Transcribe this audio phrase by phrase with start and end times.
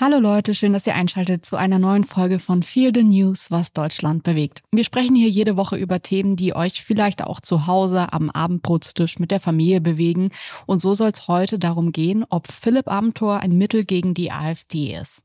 [0.00, 3.72] Hallo Leute, schön, dass ihr einschaltet zu einer neuen Folge von Feel the News, was
[3.72, 4.62] Deutschland bewegt.
[4.70, 9.18] Wir sprechen hier jede Woche über Themen, die euch vielleicht auch zu Hause am Abendbrotstisch
[9.18, 10.30] mit der Familie bewegen.
[10.66, 14.94] Und so soll es heute darum gehen, ob Philipp Amthor ein Mittel gegen die AfD
[14.94, 15.24] ist.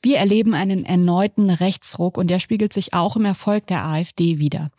[0.00, 4.70] Wir erleben einen erneuten Rechtsruck und der spiegelt sich auch im Erfolg der AfD wider.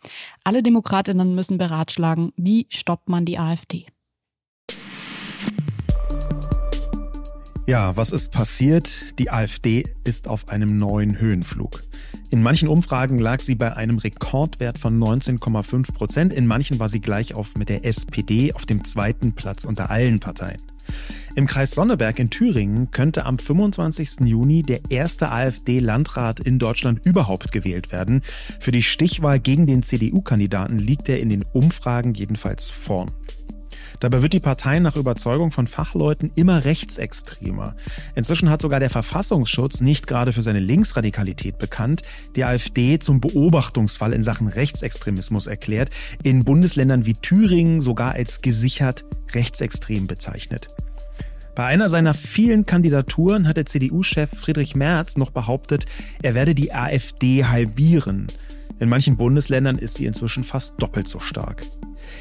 [0.42, 3.86] Alle Demokratinnen müssen beratschlagen, wie stoppt man die AfD.
[7.70, 9.16] Ja, was ist passiert?
[9.20, 11.84] Die AfD ist auf einem neuen Höhenflug.
[12.30, 17.00] In manchen Umfragen lag sie bei einem Rekordwert von 19,5 Prozent, in manchen war sie
[17.00, 20.60] gleich auf mit der SPD auf dem zweiten Platz unter allen Parteien.
[21.36, 24.22] Im Kreis Sonneberg in Thüringen könnte am 25.
[24.24, 28.22] Juni der erste AfD-Landrat in Deutschland überhaupt gewählt werden.
[28.58, 33.12] Für die Stichwahl gegen den CDU-Kandidaten liegt er in den Umfragen jedenfalls vorn.
[34.00, 37.76] Dabei wird die Partei nach Überzeugung von Fachleuten immer rechtsextremer.
[38.14, 42.02] Inzwischen hat sogar der Verfassungsschutz nicht gerade für seine Linksradikalität bekannt,
[42.34, 45.90] die AfD zum Beobachtungsfall in Sachen Rechtsextremismus erklärt,
[46.22, 50.68] in Bundesländern wie Thüringen sogar als gesichert rechtsextrem bezeichnet.
[51.54, 55.84] Bei einer seiner vielen Kandidaturen hat der CDU-Chef Friedrich Merz noch behauptet,
[56.22, 58.28] er werde die AfD halbieren.
[58.78, 61.66] In manchen Bundesländern ist sie inzwischen fast doppelt so stark.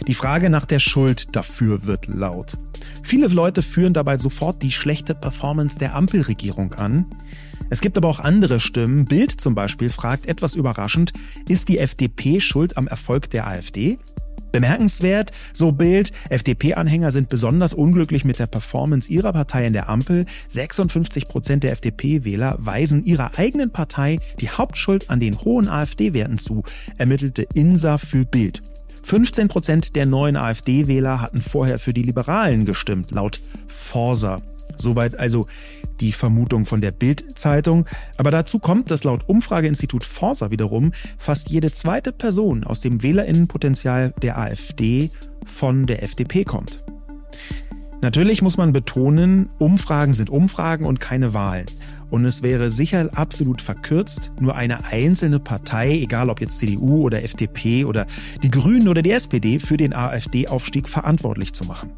[0.08, 2.58] Die Frage nach der Schuld dafür wird laut.
[3.04, 7.06] Viele Leute führen dabei sofort die schlechte Performance der Ampelregierung an.
[7.70, 9.06] Es gibt aber auch andere Stimmen.
[9.06, 11.14] Bild zum Beispiel fragt etwas überraschend,
[11.48, 14.00] ist die FDP schuld am Erfolg der AfD?
[14.52, 20.26] Bemerkenswert, so Bild, FDP-Anhänger sind besonders unglücklich mit der Performance ihrer Partei in der Ampel.
[20.48, 26.64] 56 Prozent der FDP-Wähler weisen ihrer eigenen Partei die Hauptschuld an den hohen AfD-Werten zu,
[26.98, 28.64] ermittelte INSA für Bild.
[29.04, 34.42] 15 Prozent der neuen AfD-Wähler hatten vorher für die Liberalen gestimmt, laut Forsa.
[34.76, 35.48] Soweit also
[36.00, 37.86] die Vermutung von der Bild-Zeitung.
[38.18, 44.14] Aber dazu kommt, dass laut Umfrageinstitut Forsa wiederum fast jede zweite Person aus dem Wählerinnenpotenzial
[44.22, 45.12] der AfD
[45.46, 46.84] von der FDP kommt.
[48.02, 51.66] Natürlich muss man betonen, Umfragen sind Umfragen und keine Wahlen.
[52.10, 57.24] Und es wäre sicher absolut verkürzt, nur eine einzelne Partei, egal ob jetzt CDU oder
[57.24, 58.06] FDP oder
[58.42, 61.92] die Grünen oder die SPD, für den AfD-Aufstieg verantwortlich zu machen.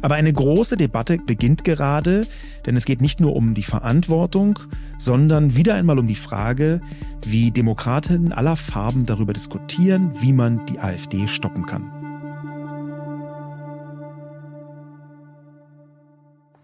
[0.00, 2.26] Aber eine große Debatte beginnt gerade,
[2.64, 4.60] denn es geht nicht nur um die Verantwortung,
[4.98, 6.80] sondern wieder einmal um die Frage,
[7.24, 11.95] wie Demokratinnen aller Farben darüber diskutieren, wie man die AfD stoppen kann.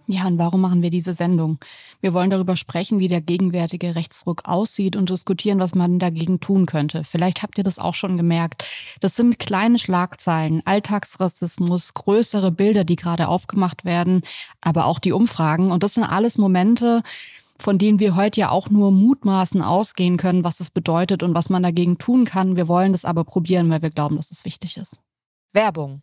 [0.06, 1.58] Ja, und warum machen wir diese Sendung?
[2.00, 6.66] Wir wollen darüber sprechen, wie der gegenwärtige Rechtsruck aussieht und diskutieren, was man dagegen tun
[6.66, 7.04] könnte.
[7.04, 8.64] Vielleicht habt ihr das auch schon gemerkt.
[9.00, 14.22] Das sind kleine Schlagzeilen, Alltagsrassismus, größere Bilder, die gerade aufgemacht werden,
[14.60, 15.70] aber auch die Umfragen.
[15.70, 17.02] Und das sind alles Momente,
[17.58, 21.48] von denen wir heute ja auch nur mutmaßen ausgehen können, was es bedeutet und was
[21.48, 22.56] man dagegen tun kann.
[22.56, 24.98] Wir wollen das aber probieren, weil wir glauben, dass es wichtig ist.
[25.52, 26.02] Werbung.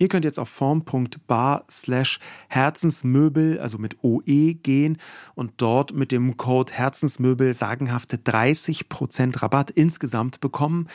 [0.00, 4.96] Ihr könnt jetzt auf form.bar slash Herzensmöbel, also mit OE gehen
[5.34, 10.88] und dort mit dem Code Herzensmöbel sagenhafte 30% Rabatt insgesamt bekommen.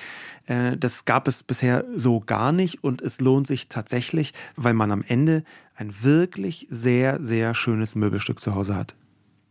[0.47, 4.91] Äh, das gab es bisher so gar nicht und es lohnt sich tatsächlich, weil man
[4.91, 5.43] am Ende
[5.75, 8.95] ein wirklich sehr, sehr schönes Möbelstück zu Hause hat.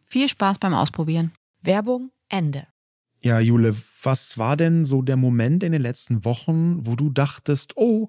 [0.04, 1.30] Viel Spaß beim Ausprobieren.
[1.62, 2.66] Werbung Ende.
[3.24, 7.72] Ja, Jule, was war denn so der Moment in den letzten Wochen, wo du dachtest,
[7.76, 8.08] oh,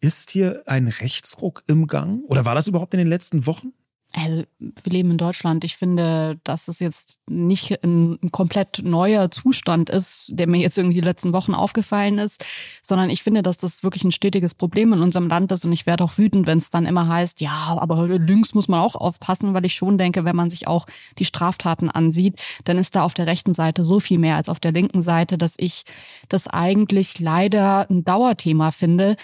[0.00, 2.22] ist hier ein Rechtsruck im Gang?
[2.28, 3.72] Oder war das überhaupt in den letzten Wochen?
[4.14, 5.62] Also wir leben in Deutschland.
[5.64, 10.94] Ich finde, dass es jetzt nicht ein, komplett neuer Zustand ist, der mir jetzt irgendwie
[10.94, 12.44] die letzten Wochen aufgefallen ist,
[12.82, 15.84] sondern ich finde, dass das wirklich ein stetiges Problem in unserem Land ist und ich
[15.84, 19.52] werde auch wütend, wenn es dann immer heißt, ja, aber links muss man auch aufpassen,
[19.52, 20.86] weil ich schon denke, wenn man sich auch
[21.18, 24.60] die Straftaten ansieht, dann ist da auf der rechten Seite so viel mehr als auf
[24.60, 25.84] der linken Seite, dass ich
[26.30, 29.16] das eigentlich leider ein Dauerthema finde.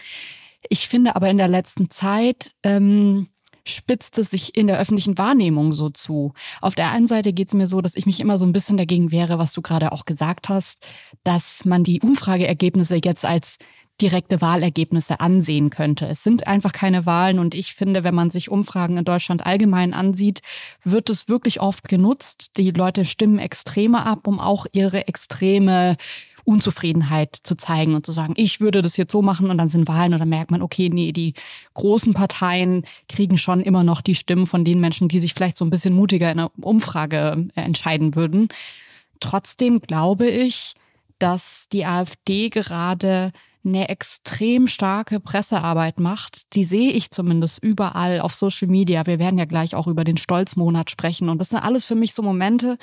[0.69, 3.29] Ich finde aber in der letzten Zeit ähm,
[3.65, 6.33] spitzt es sich in der öffentlichen Wahrnehmung so zu.
[6.61, 8.77] Auf der einen Seite geht es mir so, dass ich mich immer so ein bisschen
[8.77, 10.87] dagegen wehre, was du gerade auch gesagt hast,
[11.25, 13.59] dass man die Umfrageergebnisse jetzt als
[14.01, 16.07] direkte Wahlergebnisse ansehen könnte.
[16.07, 19.95] Es sind einfach keine Wahlen und ich finde, wenn man sich Umfragen in Deutschland allgemein
[19.95, 20.41] ansieht,
[20.83, 22.53] wird es wirklich oft genutzt.
[22.57, 25.97] Die Leute stimmen Extreme ab, um auch ihre extreme
[26.45, 29.89] Unzufriedenheit zu zeigen und zu sagen, ich würde das jetzt so machen und dann sind
[29.89, 31.35] Wahlen und dann merkt man, okay, nee, die
[31.75, 35.65] großen Parteien kriegen schon immer noch die Stimmen von den Menschen, die sich vielleicht so
[35.65, 38.49] ein bisschen mutiger in einer Umfrage äh, entscheiden würden.
[39.21, 40.75] Trotzdem glaube ich,
[41.19, 43.33] dass die AfD gerade
[43.65, 46.55] eine extrem starke Pressearbeit macht.
[46.55, 49.07] Die sehe ich zumindest überall auf Social Media.
[49.07, 51.29] Wir werden ja gleich auch über den Stolzmonat sprechen.
[51.29, 52.77] Und das sind alles für mich so Momente,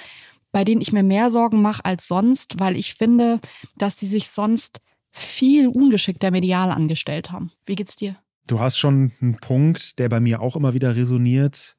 [0.52, 3.40] bei denen ich mir mehr Sorgen mache als sonst, weil ich finde,
[3.78, 4.80] dass die sich sonst
[5.12, 7.52] viel ungeschickter medial angestellt haben.
[7.66, 8.16] Wie geht's dir?
[8.48, 11.76] Du hast schon einen Punkt, der bei mir auch immer wieder resoniert,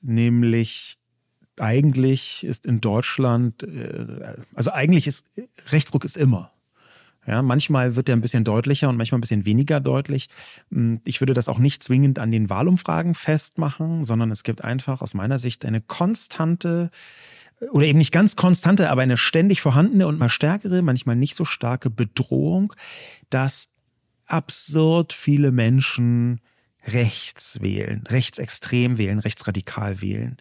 [0.00, 0.96] nämlich
[1.58, 5.26] eigentlich ist in Deutschland, äh, also eigentlich ist
[5.68, 6.52] Rechtsruck ist immer.
[7.26, 10.28] Ja, manchmal wird er ein bisschen deutlicher und manchmal ein bisschen weniger deutlich.
[10.70, 15.02] Hm, ich würde das auch nicht zwingend an den Wahlumfragen festmachen, sondern es gibt einfach
[15.02, 16.90] aus meiner Sicht eine konstante
[17.72, 21.44] oder eben nicht ganz konstante, aber eine ständig vorhandene und mal stärkere, manchmal nicht so
[21.44, 22.72] starke Bedrohung,
[23.28, 23.68] dass
[24.26, 26.40] absurd viele Menschen
[26.86, 30.38] rechts wählen, rechtsextrem wählen, rechtsradikal wählen.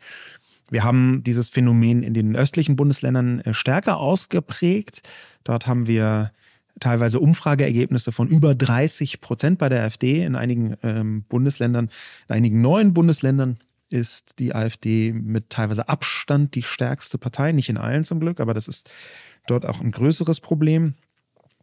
[0.69, 5.09] Wir haben dieses Phänomen in den östlichen Bundesländern äh, stärker ausgeprägt.
[5.43, 6.31] Dort haben wir
[6.79, 11.89] teilweise Umfrageergebnisse von über 30 Prozent bei der AfD in einigen ähm, Bundesländern,
[12.29, 13.57] in einigen neuen Bundesländern
[13.89, 18.53] ist die AfD mit teilweise Abstand die stärkste Partei, nicht in allen zum Glück, aber
[18.53, 18.89] das ist
[19.47, 20.95] dort auch ein größeres Problem.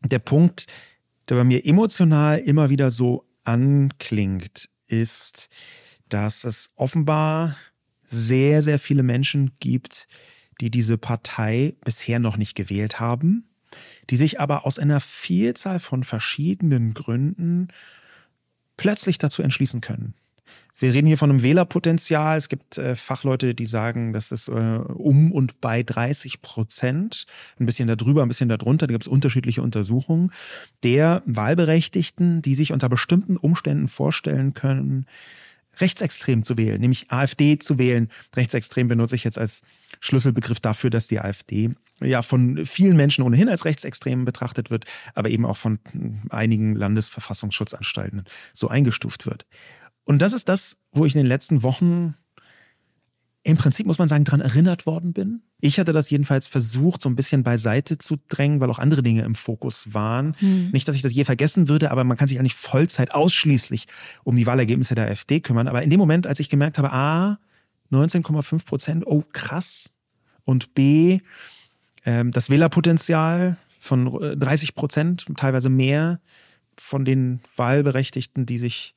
[0.02, 0.66] Der Punkt,
[1.28, 5.48] der bei mir emotional immer wieder so anklingt, ist,
[6.08, 7.56] dass es offenbar
[8.04, 10.06] sehr, sehr viele Menschen gibt,
[10.60, 13.48] die diese Partei bisher noch nicht gewählt haben,
[14.10, 17.68] die sich aber aus einer Vielzahl von verschiedenen Gründen
[18.76, 20.14] plötzlich dazu entschließen können.
[20.78, 22.36] Wir reden hier von einem Wählerpotenzial.
[22.36, 27.26] Es gibt äh, Fachleute, die sagen, das ist äh, um und bei 30 Prozent,
[27.58, 28.86] ein bisschen darüber, ein bisschen darunter.
[28.86, 30.32] Da gibt es unterschiedliche Untersuchungen
[30.82, 35.06] der Wahlberechtigten, die sich unter bestimmten Umständen vorstellen können,
[35.80, 38.08] rechtsextrem zu wählen, nämlich AfD zu wählen.
[38.34, 39.62] Rechtsextrem benutze ich jetzt als
[40.00, 44.84] Schlüsselbegriff dafür, dass die AfD ja von vielen Menschen ohnehin als rechtsextrem betrachtet wird,
[45.14, 45.78] aber eben auch von
[46.30, 49.46] einigen Landesverfassungsschutzanstalten so eingestuft wird.
[50.06, 52.14] Und das ist das, wo ich in den letzten Wochen
[53.42, 55.42] im Prinzip, muss man sagen, daran erinnert worden bin.
[55.60, 59.22] Ich hatte das jedenfalls versucht, so ein bisschen beiseite zu drängen, weil auch andere Dinge
[59.22, 60.34] im Fokus waren.
[60.38, 60.70] Hm.
[60.72, 63.86] Nicht, dass ich das je vergessen würde, aber man kann sich eigentlich Vollzeit ausschließlich
[64.24, 65.68] um die Wahlergebnisse der AfD kümmern.
[65.68, 67.38] Aber in dem Moment, als ich gemerkt habe, A,
[67.92, 69.92] 19,5 Prozent, oh krass.
[70.44, 71.20] Und B,
[72.04, 76.20] ähm, das Wählerpotenzial von 30 Prozent, teilweise mehr
[76.76, 78.95] von den Wahlberechtigten, die sich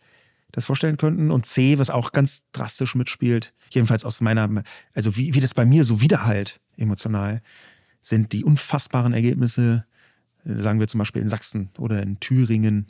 [0.51, 1.31] das vorstellen könnten.
[1.31, 4.63] Und C, was auch ganz drastisch mitspielt, jedenfalls aus meiner,
[4.93, 7.41] also wie, wie das bei mir so widerhallt emotional,
[8.01, 9.85] sind die unfassbaren Ergebnisse,
[10.43, 12.87] sagen wir zum Beispiel in Sachsen oder in Thüringen,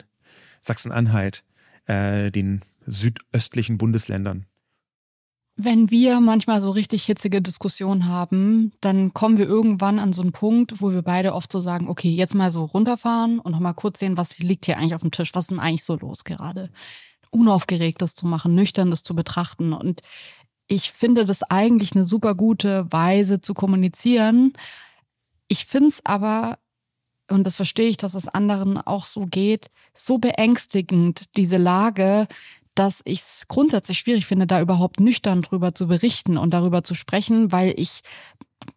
[0.60, 1.44] Sachsen-Anhalt,
[1.86, 4.46] äh, den südöstlichen Bundesländern.
[5.56, 10.32] Wenn wir manchmal so richtig hitzige Diskussionen haben, dann kommen wir irgendwann an so einen
[10.32, 13.98] Punkt, wo wir beide oft so sagen, okay, jetzt mal so runterfahren und nochmal kurz
[13.98, 16.70] sehen, was liegt hier eigentlich auf dem Tisch, was ist denn eigentlich so los gerade?
[17.30, 19.72] Unaufgeregtes zu machen, nüchternes zu betrachten.
[19.72, 20.02] Und
[20.66, 24.52] ich finde das eigentlich eine super gute Weise zu kommunizieren.
[25.48, 26.58] Ich finde es aber,
[27.28, 32.28] und das verstehe ich, dass es anderen auch so geht, so beängstigend, diese Lage,
[32.74, 36.94] dass ich es grundsätzlich schwierig finde, da überhaupt nüchtern drüber zu berichten und darüber zu
[36.94, 38.02] sprechen, weil ich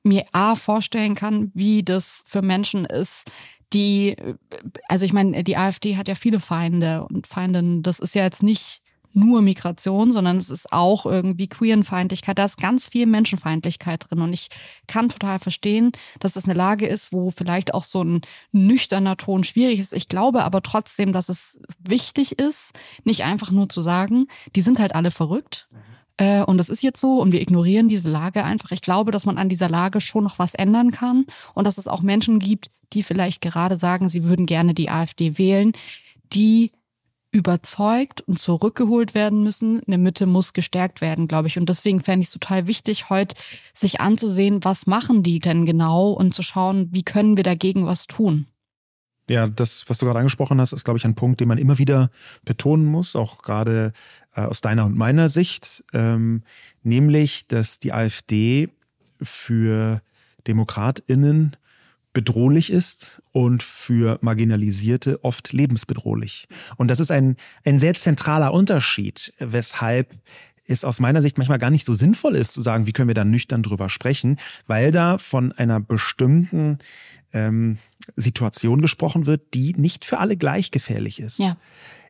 [0.04, 3.32] mir A vorstellen kann, wie das für Menschen ist,
[3.74, 4.16] die,
[4.88, 7.84] also ich meine, die AfD hat ja viele Feinde und Feindinnen.
[7.84, 8.82] Das ist ja jetzt nicht
[9.14, 12.38] nur Migration, sondern es ist auch irgendwie Queerenfeindlichkeit.
[12.38, 14.22] Da ist ganz viel Menschenfeindlichkeit drin.
[14.22, 14.48] Und ich
[14.88, 19.44] kann total verstehen, dass das eine Lage ist, wo vielleicht auch so ein nüchterner Ton
[19.44, 19.94] schwierig ist.
[19.94, 24.80] Ich glaube aber trotzdem, dass es wichtig ist, nicht einfach nur zu sagen, die sind
[24.80, 25.68] halt alle verrückt.
[26.18, 28.72] Äh, und das ist jetzt so und wir ignorieren diese Lage einfach.
[28.72, 31.88] Ich glaube, dass man an dieser Lage schon noch was ändern kann und dass es
[31.88, 35.74] auch Menschen gibt, die vielleicht gerade sagen, sie würden gerne die AfD wählen,
[36.34, 36.72] die
[37.32, 39.82] überzeugt und zurückgeholt werden müssen.
[39.88, 41.58] Eine Mitte muss gestärkt werden, glaube ich.
[41.58, 43.36] Und deswegen fände ich es total wichtig, heute
[43.74, 48.06] sich anzusehen, was machen die denn genau und zu schauen, wie können wir dagegen was
[48.06, 48.46] tun.
[49.30, 51.78] Ja, das, was du gerade angesprochen hast, ist, glaube ich, ein Punkt, den man immer
[51.80, 52.10] wieder
[52.46, 53.94] betonen muss, auch gerade
[54.42, 56.44] aus deiner und meiner Sicht, ähm,
[56.84, 58.70] nämlich, dass die AfD
[59.22, 60.02] für
[60.48, 61.56] DemokratInnen
[62.14, 66.48] bedrohlich ist und für Marginalisierte oft lebensbedrohlich.
[66.78, 70.16] Und das ist ein, ein sehr zentraler Unterschied, weshalb
[70.66, 73.16] es aus meiner Sicht manchmal gar nicht so sinnvoll ist, zu sagen, wie können wir
[73.16, 74.38] da nüchtern drüber sprechen,
[74.68, 76.78] weil da von einer bestimmten
[77.34, 77.80] ähm,
[78.16, 81.40] Situation gesprochen wird, die nicht für alle gleich gefährlich ist.
[81.40, 81.58] Ja.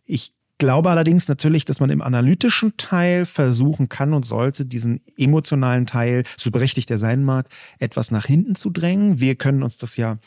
[0.06, 5.86] Ich glaube allerdings natürlich, dass man im analytischen Teil versuchen kann und sollte, diesen emotionalen
[5.86, 9.20] Teil, so berechtigt er sein mag, etwas nach hinten zu drängen.
[9.20, 10.20] Wir können uns das ja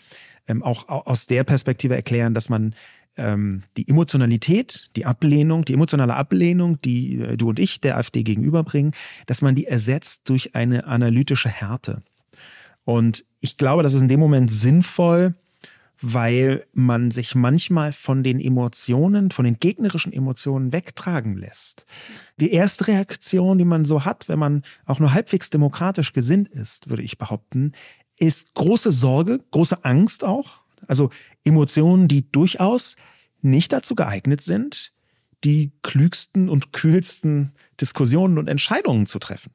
[0.46, 2.74] ähm, auch aus der Perspektive erklären, dass man
[3.16, 8.22] ähm, die Emotionalität, die Ablehnung, die emotionale Ablehnung, die äh, du und ich der AfD
[8.22, 8.92] gegenüberbringen,
[9.24, 12.02] dass man die ersetzt durch eine analytische Härte.
[12.84, 15.34] Und ich glaube, das ist in dem Moment sinnvoll,
[16.00, 21.86] weil man sich manchmal von den Emotionen, von den gegnerischen Emotionen wegtragen lässt.
[22.38, 26.90] Die erste Reaktion, die man so hat, wenn man auch nur halbwegs demokratisch gesinnt ist,
[26.90, 27.72] würde ich behaupten,
[28.18, 30.64] ist große Sorge, große Angst auch.
[30.86, 31.10] Also
[31.44, 32.96] Emotionen, die durchaus
[33.40, 34.92] nicht dazu geeignet sind,
[35.44, 39.52] die klügsten und kühlsten Diskussionen und Entscheidungen zu treffen.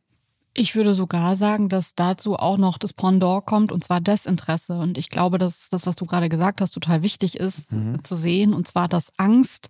[0.54, 4.78] Ich würde sogar sagen, dass dazu auch noch das Pendant kommt, und zwar Desinteresse.
[4.78, 8.04] Und ich glaube, dass das, was du gerade gesagt hast, total wichtig ist mhm.
[8.04, 9.70] zu sehen, und zwar, dass Angst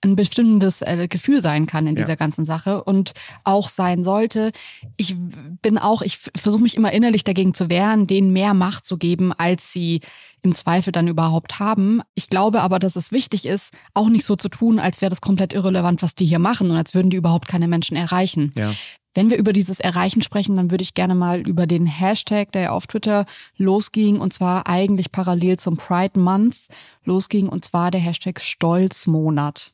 [0.00, 2.14] ein bestimmtes äh, Gefühl sein kann in dieser ja.
[2.14, 4.52] ganzen Sache und auch sein sollte.
[4.96, 5.16] Ich
[5.60, 9.32] bin auch, ich versuche mich immer innerlich dagegen zu wehren, denen mehr Macht zu geben,
[9.32, 10.00] als sie
[10.42, 12.00] im Zweifel dann überhaupt haben.
[12.14, 15.20] Ich glaube aber, dass es wichtig ist, auch nicht so zu tun, als wäre das
[15.20, 18.52] komplett irrelevant, was die hier machen und als würden die überhaupt keine Menschen erreichen.
[18.54, 18.72] Ja.
[19.14, 22.72] Wenn wir über dieses Erreichen sprechen, dann würde ich gerne mal über den Hashtag, der
[22.72, 26.68] auf Twitter losging, und zwar eigentlich parallel zum Pride Month
[27.04, 29.72] losging, und zwar der Hashtag Stolzmonat.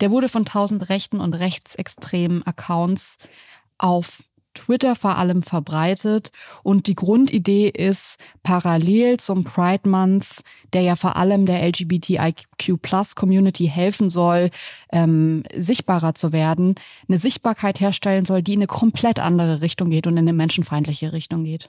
[0.00, 3.18] Der wurde von tausend rechten und rechtsextremen Accounts
[3.78, 4.22] auf
[4.54, 6.32] Twitter vor allem verbreitet.
[6.62, 10.42] Und die Grundidee ist, parallel zum Pride Month,
[10.72, 14.50] der ja vor allem der LGBTIQ Plus Community helfen soll,
[14.92, 16.74] ähm, sichtbarer zu werden,
[17.08, 21.12] eine Sichtbarkeit herstellen soll, die in eine komplett andere Richtung geht und in eine menschenfeindliche
[21.12, 21.68] Richtung geht.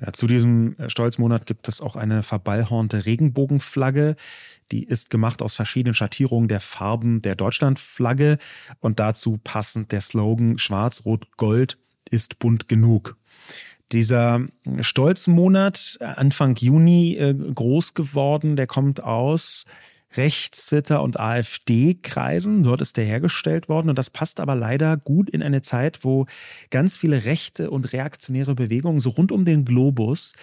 [0.00, 4.16] Ja, zu diesem Stolzmonat gibt es auch eine verballhornte Regenbogenflagge.
[4.70, 8.36] Die ist gemacht aus verschiedenen Schattierungen der Farben der Deutschlandflagge
[8.80, 11.78] und dazu passend der Slogan Schwarz, Rot, Gold
[12.10, 13.16] ist bunt genug.
[13.92, 14.46] Dieser
[14.80, 19.64] Stolzmonat, Anfang Juni äh, groß geworden, der kommt aus
[20.16, 22.64] Rechts-, Twitter- und AfD-Kreisen.
[22.64, 23.88] Dort ist der hergestellt worden.
[23.88, 26.26] Und das passt aber leider gut in eine Zeit, wo
[26.70, 30.34] ganz viele rechte und reaktionäre Bewegungen so rund um den Globus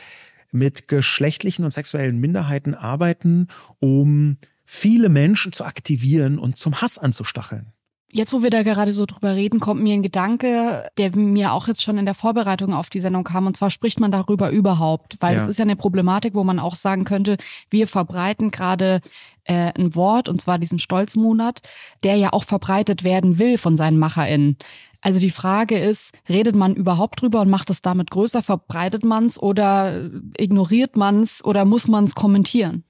[0.52, 3.48] mit geschlechtlichen und sexuellen Minderheiten arbeiten,
[3.80, 7.73] um viele Menschen zu aktivieren und zum Hass anzustacheln.
[8.16, 11.68] Jetzt, wo wir da gerade so drüber reden, kommt mir ein Gedanke, der mir auch
[11.68, 13.48] jetzt schon in der Vorbereitung auf die Sendung kam.
[13.48, 16.76] Und zwar spricht man darüber überhaupt, weil es ist ja eine Problematik, wo man auch
[16.76, 17.38] sagen könnte,
[17.72, 19.02] wir verbreiten gerade
[19.46, 21.62] äh, ein Wort, und zwar diesen Stolzmonat,
[22.04, 24.58] der ja auch verbreitet werden will von seinen MacherInnen.
[25.02, 29.26] Also die Frage ist, redet man überhaupt drüber und macht es damit größer, verbreitet man
[29.26, 32.84] es oder ignoriert man es oder muss man es kommentieren?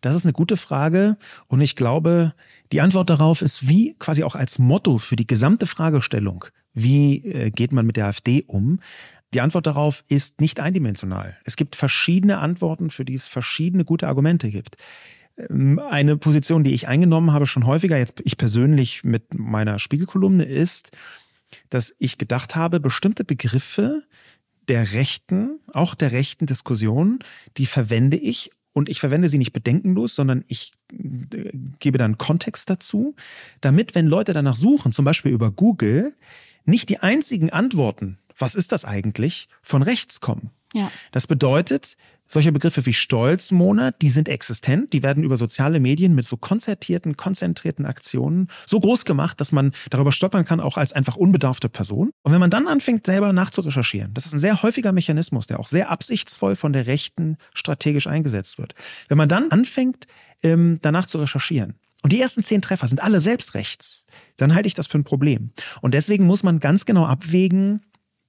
[0.00, 2.34] Das ist eine gute Frage und ich glaube,
[2.72, 6.44] die Antwort darauf ist wie quasi auch als Motto für die gesamte Fragestellung.
[6.72, 8.80] Wie äh, geht man mit der AfD um?
[9.34, 11.36] Die Antwort darauf ist nicht eindimensional.
[11.44, 14.76] Es gibt verschiedene Antworten, für die es verschiedene gute Argumente gibt.
[15.36, 20.44] Ähm, eine Position, die ich eingenommen habe, schon häufiger, jetzt ich persönlich mit meiner Spiegelkolumne,
[20.44, 20.96] ist,
[21.70, 24.02] dass ich gedacht habe, bestimmte Begriffe
[24.68, 27.20] der rechten, auch der rechten Diskussion,
[27.56, 32.68] die verwende ich und ich verwende sie nicht bedenkenlos, sondern ich äh, gebe dann Kontext
[32.68, 33.16] dazu,
[33.62, 36.14] damit, wenn Leute danach suchen, zum Beispiel über Google,
[36.66, 40.50] nicht die einzigen Antworten, was ist das eigentlich, von rechts kommen.
[40.74, 40.92] Ja.
[41.10, 41.96] Das bedeutet,
[42.28, 47.16] solche Begriffe wie Stolzmonat, die sind existent, die werden über soziale Medien mit so konzertierten,
[47.16, 52.10] konzentrierten Aktionen so groß gemacht, dass man darüber stolpern kann, auch als einfach unbedarfte Person.
[52.22, 55.68] Und wenn man dann anfängt, selber nachzurecherchieren, das ist ein sehr häufiger Mechanismus, der auch
[55.68, 58.74] sehr absichtsvoll von der Rechten strategisch eingesetzt wird.
[59.08, 60.06] Wenn man dann anfängt,
[60.42, 64.04] ähm, danach zu recherchieren, und die ersten zehn Treffer sind alle selbst rechts,
[64.36, 65.50] dann halte ich das für ein Problem.
[65.80, 67.80] Und deswegen muss man ganz genau abwägen,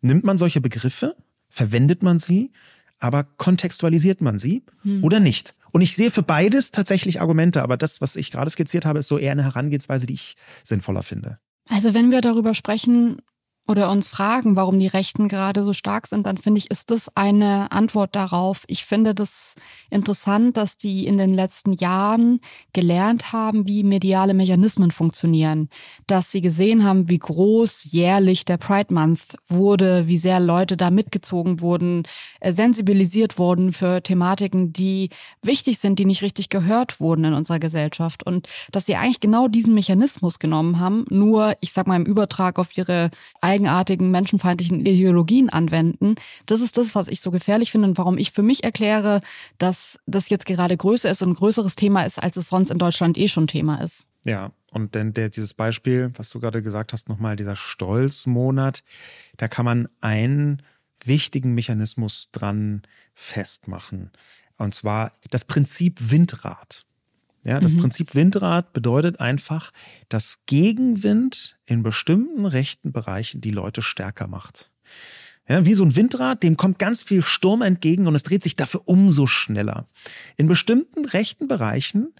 [0.01, 1.15] nimmt man solche Begriffe,
[1.49, 2.51] verwendet man sie,
[2.99, 5.03] aber kontextualisiert man sie hm.
[5.03, 5.55] oder nicht?
[5.71, 9.07] Und ich sehe für beides tatsächlich Argumente, aber das, was ich gerade skizziert habe, ist
[9.07, 11.39] so eher eine Herangehensweise, die ich sinnvoller finde.
[11.69, 13.21] Also wenn wir darüber sprechen,
[13.67, 17.09] oder uns fragen, warum die Rechten gerade so stark sind, dann finde ich, ist das
[17.15, 18.63] eine Antwort darauf.
[18.67, 19.55] Ich finde das
[19.89, 22.39] interessant, dass die in den letzten Jahren
[22.73, 25.69] gelernt haben, wie mediale Mechanismen funktionieren,
[26.07, 30.89] dass sie gesehen haben, wie groß jährlich der Pride Month wurde, wie sehr Leute da
[30.89, 32.03] mitgezogen wurden,
[32.39, 35.09] äh, sensibilisiert wurden für Thematiken, die
[35.41, 39.47] wichtig sind, die nicht richtig gehört wurden in unserer Gesellschaft und dass sie eigentlich genau
[39.47, 43.09] diesen Mechanismus genommen haben, nur ich sag mal im Übertrag auf ihre
[43.57, 46.15] eigenartigen menschenfeindlichen Ideologien anwenden.
[46.45, 49.21] Das ist das, was ich so gefährlich finde und warum ich für mich erkläre,
[49.57, 52.77] dass das jetzt gerade größer ist und ein größeres Thema ist, als es sonst in
[52.77, 54.05] Deutschland eh schon Thema ist.
[54.23, 58.83] Ja, und denn der, dieses Beispiel, was du gerade gesagt hast, nochmal dieser Stolzmonat,
[59.37, 60.61] da kann man einen
[61.03, 62.83] wichtigen Mechanismus dran
[63.13, 64.11] festmachen.
[64.57, 66.85] Und zwar das Prinzip Windrad.
[67.43, 67.81] Ja, das mhm.
[67.81, 69.71] Prinzip Windrad bedeutet einfach,
[70.09, 74.71] dass Gegenwind in bestimmten rechten Bereichen die Leute stärker macht.
[75.47, 78.57] Ja, wie so ein Windrad, dem kommt ganz viel Sturm entgegen und es dreht sich
[78.57, 79.87] dafür umso schneller.
[80.35, 82.13] In bestimmten rechten Bereichen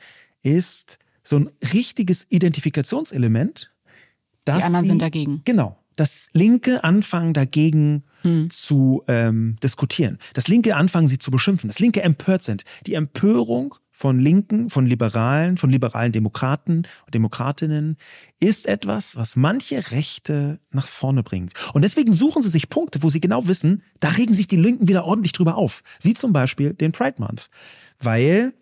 [0.44, 3.74] ist so ein richtiges Identifikationselement,
[4.46, 5.42] dass die anderen sie, sind dagegen.
[5.44, 8.50] Genau, das Linke anfangen dagegen hm.
[8.50, 10.20] zu ähm, diskutieren.
[10.34, 11.68] Das Linke anfangen sie zu beschimpfen.
[11.68, 12.64] Das Linke empört sind.
[12.86, 17.98] Die Empörung von Linken, von Liberalen, von liberalen Demokraten und Demokratinnen
[18.40, 21.54] ist etwas, was manche Rechte nach vorne bringt.
[21.74, 24.88] Und deswegen suchen sie sich Punkte, wo sie genau wissen, da regen sich die Linken
[24.88, 25.82] wieder ordentlich drüber auf.
[26.00, 27.50] Wie zum Beispiel den Pride Month.
[27.98, 28.54] Weil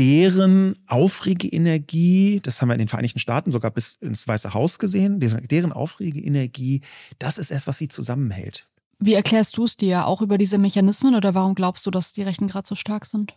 [0.00, 5.20] deren Aufregeenergie, das haben wir in den Vereinigten Staaten sogar bis ins Weiße Haus gesehen,
[5.20, 6.80] deren Aufregeenergie,
[7.20, 8.66] das ist es, was sie zusammenhält.
[8.98, 12.22] Wie erklärst du es dir auch über diese Mechanismen oder warum glaubst du, dass die
[12.22, 13.34] Rechten gerade so stark sind?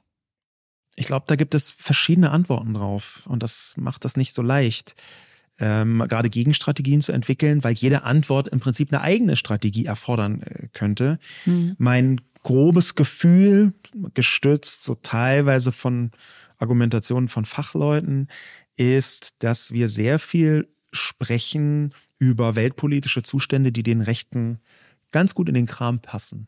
[0.97, 4.95] Ich glaube, da gibt es verschiedene Antworten drauf und das macht das nicht so leicht,
[5.59, 10.67] ähm, gerade Gegenstrategien zu entwickeln, weil jede Antwort im Prinzip eine eigene Strategie erfordern äh,
[10.73, 11.19] könnte.
[11.45, 11.75] Mhm.
[11.77, 13.73] Mein grobes Gefühl,
[14.13, 16.11] gestützt so teilweise von
[16.57, 18.27] Argumentationen von Fachleuten,
[18.75, 24.59] ist, dass wir sehr viel sprechen über weltpolitische Zustände, die den Rechten
[25.11, 26.47] ganz gut in den Kram passen.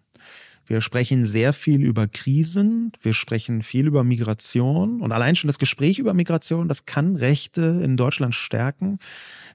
[0.69, 5.57] Wir sprechen sehr viel über Krisen, wir sprechen viel über Migration und allein schon das
[5.57, 8.99] Gespräch über Migration, das kann Rechte in Deutschland stärken.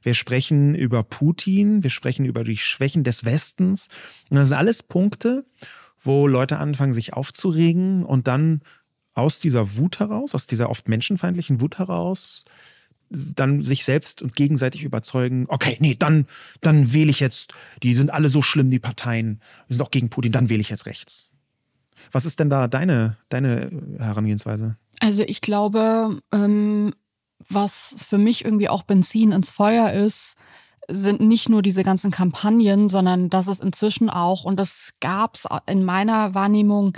[0.03, 3.87] Wir sprechen über Putin, wir sprechen über die Schwächen des Westens.
[4.29, 5.47] Und das sind alles Punkte,
[6.01, 8.63] wo Leute anfangen, sich aufzuregen und dann
[9.15, 12.45] aus dieser Wut heraus, aus dieser oft menschenfeindlichen Wut heraus,
[13.11, 16.27] dann sich selbst und gegenseitig überzeugen, okay, nee, dann,
[16.61, 20.33] dann wähle ich jetzt, die sind alle so schlimm, die Parteien, sind auch gegen Putin,
[20.33, 21.33] dann wähle ich jetzt rechts.
[22.13, 24.77] Was ist denn da deine, deine Herangehensweise?
[25.01, 26.93] Also ich glaube, ähm,
[27.49, 30.37] was für mich irgendwie auch Benzin ins Feuer ist,
[30.89, 35.47] sind nicht nur diese ganzen Kampagnen, sondern dass es inzwischen auch, und das gab es
[35.67, 36.97] in meiner Wahrnehmung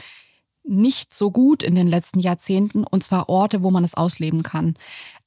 [0.65, 4.75] nicht so gut in den letzten Jahrzehnten, und zwar Orte, wo man es ausleben kann.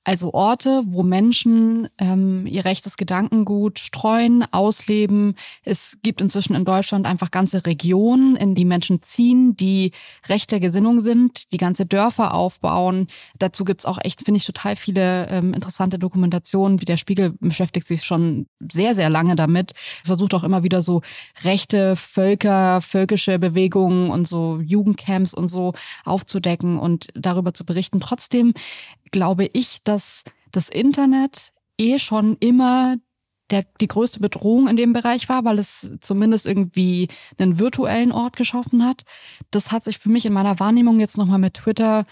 [0.09, 5.35] Also Orte, wo Menschen ähm, ihr rechtes Gedankengut streuen, ausleben.
[5.63, 9.91] Es gibt inzwischen in Deutschland einfach ganze Regionen, in die Menschen ziehen, die
[10.27, 13.05] rechter Gesinnung sind, die ganze Dörfer aufbauen.
[13.37, 16.81] Dazu gibt's auch echt, finde ich, total viele ähm, interessante Dokumentationen.
[16.81, 19.73] Wie der Spiegel beschäftigt sich schon sehr, sehr lange damit.
[20.03, 21.03] Versucht auch immer wieder so
[21.43, 27.99] rechte Völker, völkische Bewegungen und so Jugendcamps und so aufzudecken und darüber zu berichten.
[27.99, 28.55] Trotzdem
[29.11, 32.97] glaube ich, dass das Internet eh schon immer
[33.51, 38.35] der, die größte Bedrohung in dem Bereich war, weil es zumindest irgendwie einen virtuellen Ort
[38.35, 39.03] geschaffen hat.
[39.51, 42.05] Das hat sich für mich in meiner Wahrnehmung jetzt nochmal mit Twitter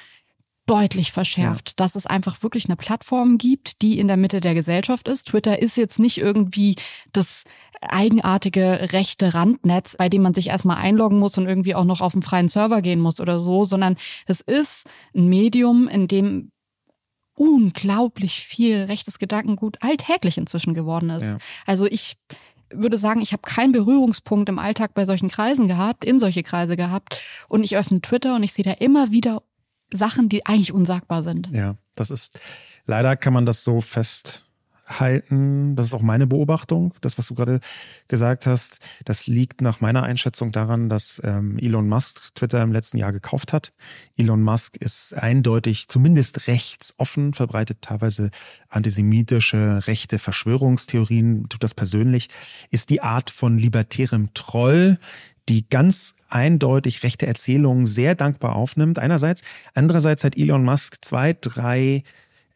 [0.66, 1.74] deutlich verschärft, ja.
[1.78, 5.28] dass es einfach wirklich eine Plattform gibt, die in der Mitte der Gesellschaft ist.
[5.28, 6.76] Twitter ist jetzt nicht irgendwie
[7.14, 7.46] das
[7.82, 12.14] eigenartige rechte Randnetz, bei dem man sich erstmal einloggen muss und irgendwie auch noch auf
[12.14, 16.52] einen freien Server gehen muss oder so, sondern es ist ein Medium, in dem
[17.38, 21.34] unglaublich viel rechtes Gedankengut alltäglich inzwischen geworden ist.
[21.34, 21.38] Ja.
[21.66, 22.18] Also ich
[22.74, 26.76] würde sagen, ich habe keinen Berührungspunkt im Alltag bei solchen Kreisen gehabt, in solche Kreise
[26.76, 27.22] gehabt.
[27.48, 29.44] Und ich öffne Twitter und ich sehe da immer wieder
[29.92, 31.50] Sachen, die eigentlich unsagbar sind.
[31.54, 32.40] Ja, das ist,
[32.86, 34.47] leider kann man das so fest
[34.88, 35.76] halten.
[35.76, 37.60] Das ist auch meine Beobachtung, das, was du gerade
[38.08, 38.80] gesagt hast.
[39.06, 43.54] Das liegt nach meiner Einschätzung daran, dass ähm, Elon Musk Twitter im letzten Jahr gekauft
[43.54, 43.74] hat.
[44.18, 48.32] Elon Musk ist eindeutig, zumindest rechtsoffen, verbreitet teilweise
[48.70, 52.30] antisemitische, rechte Verschwörungstheorien, tut das persönlich,
[52.72, 54.98] ist die Art von libertärem Troll,
[55.50, 59.00] die ganz eindeutig rechte Erzählungen sehr dankbar aufnimmt.
[59.00, 59.42] Einerseits.
[59.74, 62.04] Andererseits hat Elon Musk zwei, drei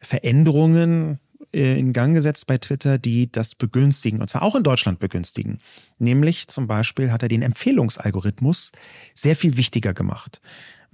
[0.00, 1.18] Veränderungen
[1.52, 5.58] in Gang gesetzt bei Twitter, die das begünstigen, und zwar auch in Deutschland begünstigen.
[5.98, 8.72] Nämlich zum Beispiel hat er den Empfehlungsalgorithmus
[9.14, 10.40] sehr viel wichtiger gemacht.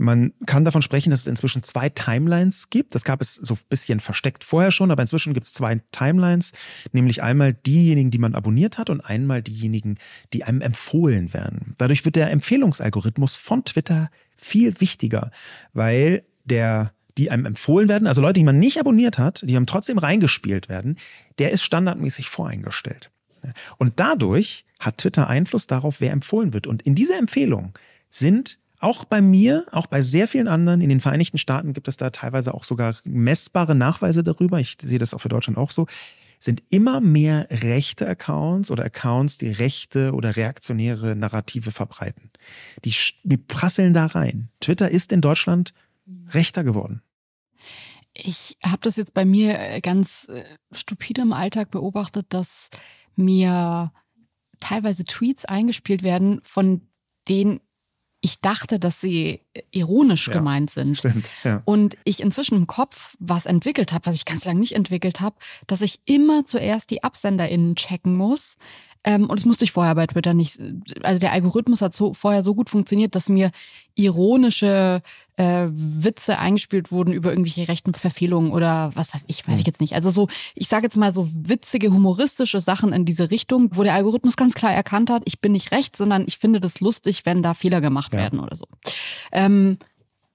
[0.01, 2.95] Man kann davon sprechen, dass es inzwischen zwei Timelines gibt.
[2.95, 6.53] Das gab es so ein bisschen versteckt vorher schon, aber inzwischen gibt es zwei Timelines,
[6.93, 9.99] nämlich einmal diejenigen, die man abonniert hat und einmal diejenigen,
[10.33, 11.75] die einem empfohlen werden.
[11.79, 15.33] Dadurch wird der Empfehlungsalgorithmus von Twitter viel wichtiger,
[15.73, 19.67] weil der die einem empfohlen werden, also Leute, die man nicht abonniert hat, die haben
[19.67, 20.97] trotzdem reingespielt werden,
[21.39, 23.11] der ist standardmäßig voreingestellt.
[23.77, 26.67] Und dadurch hat Twitter Einfluss darauf, wer empfohlen wird.
[26.67, 27.73] Und in dieser Empfehlung
[28.09, 31.97] sind auch bei mir, auch bei sehr vielen anderen, in den Vereinigten Staaten gibt es
[31.97, 35.87] da teilweise auch sogar messbare Nachweise darüber, ich sehe das auch für Deutschland auch so,
[36.39, 42.31] sind immer mehr rechte Accounts oder Accounts, die rechte oder reaktionäre Narrative verbreiten.
[42.85, 44.49] Die, die prasseln da rein.
[44.61, 45.75] Twitter ist in Deutschland
[46.33, 47.03] rechter geworden.
[48.21, 52.71] Ich habe das jetzt bei mir äh, ganz äh, stupide im Alltag beobachtet, dass
[53.15, 53.93] mir
[54.61, 56.89] teilweise Tweets eingespielt werden, von
[57.29, 57.61] denen
[58.21, 60.97] ich dachte, dass sie ironisch ja, gemeint sind.
[60.97, 61.63] Stimmt, ja.
[61.65, 65.37] Und ich inzwischen im Kopf was entwickelt habe, was ich ganz lange nicht entwickelt habe,
[65.69, 68.57] dass ich immer zuerst die AbsenderInnen checken muss,
[69.05, 70.59] ähm, und das musste ich vorher bei Twitter nicht.
[71.03, 73.51] Also der Algorithmus hat so, vorher so gut funktioniert, dass mir
[73.95, 75.03] ironische
[75.37, 79.67] äh, Witze eingespielt wurden über irgendwelche rechten Verfehlungen oder was weiß ich, weiß ich hm.
[79.67, 79.95] jetzt nicht.
[79.95, 83.95] Also so, ich sage jetzt mal so witzige, humoristische Sachen in diese Richtung, wo der
[83.95, 87.43] Algorithmus ganz klar erkannt hat, ich bin nicht recht, sondern ich finde das lustig, wenn
[87.43, 88.19] da Fehler gemacht ja.
[88.19, 88.67] werden oder so.
[89.33, 89.79] Ähm,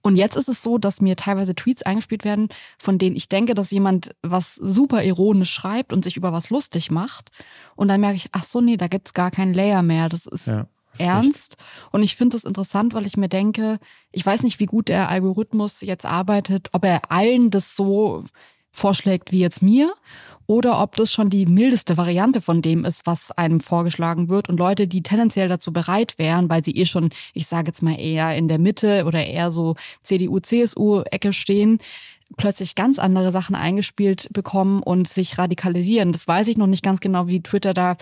[0.03, 3.53] und jetzt ist es so, dass mir teilweise Tweets eingespielt werden, von denen ich denke,
[3.53, 7.31] dass jemand was super ironisch schreibt und sich über was lustig macht.
[7.77, 10.09] Und dann merke ich, ach so, nee, da gibt's gar keinen Layer mehr.
[10.09, 11.53] Das ist, ja, das ernst.
[11.53, 11.57] Ist
[11.91, 13.79] und ich finde das interessant, weil ich mir denke,
[14.11, 18.25] ich weiß nicht, wie gut der Algorithmus jetzt arbeitet, ob er allen das so
[18.73, 19.93] vorschlägt wie jetzt mir
[20.45, 24.57] oder ob das schon die mildeste Variante von dem ist, was einem vorgeschlagen wird und
[24.57, 28.35] Leute, die tendenziell dazu bereit wären, weil sie eh schon, ich sage jetzt mal eher
[28.35, 31.79] in der Mitte oder eher so CDU, CSU-Ecke stehen,
[32.35, 36.11] plötzlich ganz andere Sachen eingespielt bekommen und sich radikalisieren.
[36.11, 37.95] Das weiß ich noch nicht ganz genau, wie Twitter da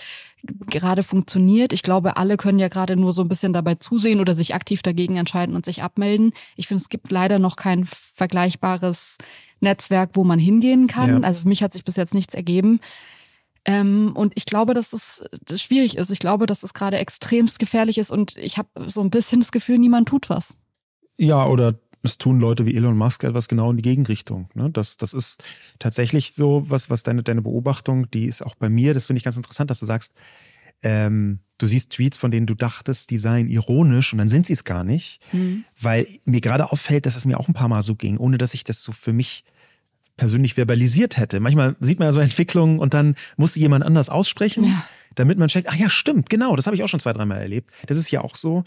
[0.67, 1.73] gerade funktioniert.
[1.73, 4.81] Ich glaube, alle können ja gerade nur so ein bisschen dabei zusehen oder sich aktiv
[4.81, 6.31] dagegen entscheiden und sich abmelden.
[6.55, 9.17] Ich finde, es gibt leider noch kein vergleichbares
[9.62, 11.10] Netzwerk, wo man hingehen kann.
[11.10, 11.19] Ja.
[11.19, 12.80] Also für mich hat sich bis jetzt nichts ergeben.
[13.63, 16.10] Ähm, und ich glaube, dass das, das schwierig ist.
[16.10, 19.52] Ich glaube, dass es gerade extremst gefährlich ist und ich habe so ein bisschen das
[19.52, 20.56] Gefühl, niemand tut was.
[21.17, 24.50] Ja, oder es tun Leute wie Elon Musk etwas genau in die Gegenrichtung.
[24.56, 24.71] Ne?
[24.71, 25.43] Das, das ist
[25.78, 29.24] tatsächlich so, was, was deine, deine Beobachtung, die ist auch bei mir, das finde ich
[29.24, 30.13] ganz interessant, dass du sagst,
[30.82, 34.54] ähm, du siehst Tweets, von denen du dachtest, die seien ironisch und dann sind sie
[34.54, 35.65] es gar nicht, mhm.
[35.80, 38.54] weil mir gerade auffällt, dass es mir auch ein paar Mal so ging, ohne dass
[38.54, 39.43] ich das so für mich
[40.17, 41.39] persönlich verbalisiert hätte.
[41.39, 44.86] Manchmal sieht man ja so Entwicklungen und dann muss jemand anders aussprechen, ja.
[45.15, 47.71] damit man checkt, ach ja, stimmt, genau, das habe ich auch schon zwei, dreimal erlebt.
[47.88, 48.63] Das ist ja auch so.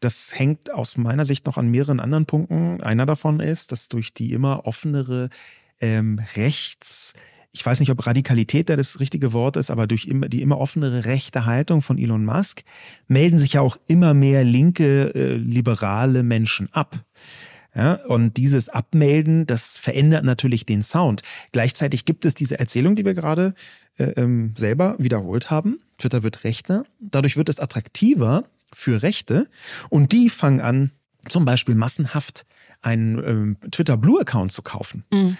[0.00, 2.82] Das hängt aus meiner Sicht noch an mehreren anderen Punkten.
[2.82, 5.30] Einer davon ist, dass durch die immer offenere
[5.80, 7.14] ähm, Rechts-
[7.54, 11.04] ich weiß nicht, ob Radikalität da das richtige Wort ist, aber durch die immer offenere
[11.04, 12.64] rechte Haltung von Elon Musk
[13.06, 17.04] melden sich ja auch immer mehr linke, äh, liberale Menschen ab.
[17.76, 21.22] Ja, und dieses Abmelden, das verändert natürlich den Sound.
[21.52, 23.54] Gleichzeitig gibt es diese Erzählung, die wir gerade
[23.98, 25.80] äh, ähm, selber wiederholt haben.
[25.98, 26.84] Twitter wird rechter.
[27.00, 29.48] Dadurch wird es attraktiver für Rechte.
[29.90, 30.90] Und die fangen an,
[31.28, 32.46] zum Beispiel massenhaft
[32.80, 35.04] einen ähm, Twitter Blue Account zu kaufen.
[35.12, 35.36] Mhm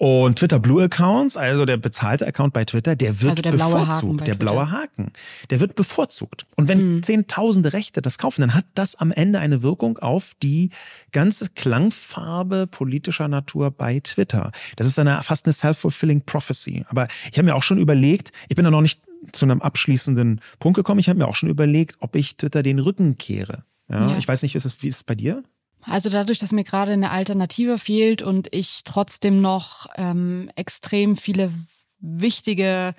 [0.00, 4.20] Und Twitter Blue Accounts, also der bezahlte Account bei Twitter, der wird also der bevorzugt.
[4.20, 4.36] der Twitter.
[4.36, 5.10] blaue Haken,
[5.50, 6.46] der wird bevorzugt.
[6.54, 7.02] Und wenn Mhm.
[7.02, 10.70] zehntausende Rechte das kaufen, dann hat das am Ende eine Wirkung auf die
[11.10, 14.52] ganze Klangfarbe politischer Natur bei Twitter.
[14.76, 16.84] Das ist eine fast eine self-fulfilling prophecy.
[16.88, 20.40] Aber ich habe mir auch schon überlegt, ich bin da noch nicht zu einem abschließenden
[20.60, 23.64] Punkt gekommen, ich habe mir auch schon überlegt, ob ich Twitter den Rücken kehre.
[23.90, 24.16] Ja, Ja.
[24.18, 25.42] Ich weiß nicht, ist es, wie ist es bei dir?
[25.88, 31.52] Also dadurch, dass mir gerade eine Alternative fehlt und ich trotzdem noch ähm, extrem viele
[31.98, 32.94] wichtige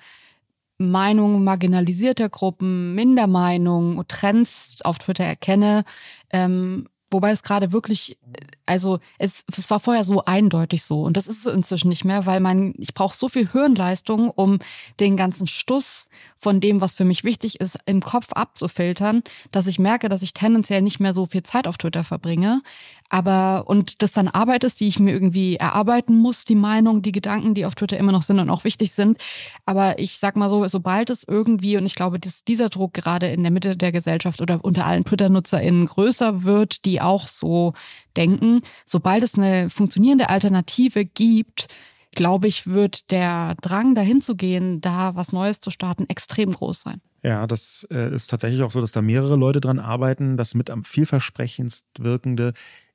[0.76, 5.84] Meinungen marginalisierter Gruppen, Mindermeinungen, Trends auf Twitter erkenne,
[6.30, 8.18] ähm, wobei es gerade wirklich,
[8.66, 12.26] also es, es war vorher so eindeutig so und das ist es inzwischen nicht mehr,
[12.26, 14.58] weil man, ich brauche so viel Hirnleistung, um
[15.00, 19.78] den ganzen Stuss von dem, was für mich wichtig ist, im Kopf abzufiltern, dass ich
[19.78, 22.62] merke, dass ich tendenziell nicht mehr so viel Zeit auf Twitter verbringe.
[23.10, 27.12] Aber und das dann Arbeit ist, die ich mir irgendwie erarbeiten muss, die Meinung, die
[27.12, 29.18] Gedanken, die auf Twitter immer noch sind und auch wichtig sind.
[29.66, 33.26] Aber ich sag mal so, sobald es irgendwie, und ich glaube, dass dieser Druck gerade
[33.26, 37.74] in der Mitte der Gesellschaft oder unter allen Twitter-NutzerInnen größer wird, die auch so
[38.16, 41.66] denken, sobald es eine funktionierende Alternative gibt,
[42.12, 46.80] glaube ich, wird der Drang, dahin zu gehen, da was Neues zu starten, extrem groß
[46.80, 47.00] sein.
[47.22, 50.36] Ja, das äh, ist tatsächlich auch so, dass da mehrere Leute dran arbeiten.
[50.36, 52.52] Das mit am vielversprechendst wirkende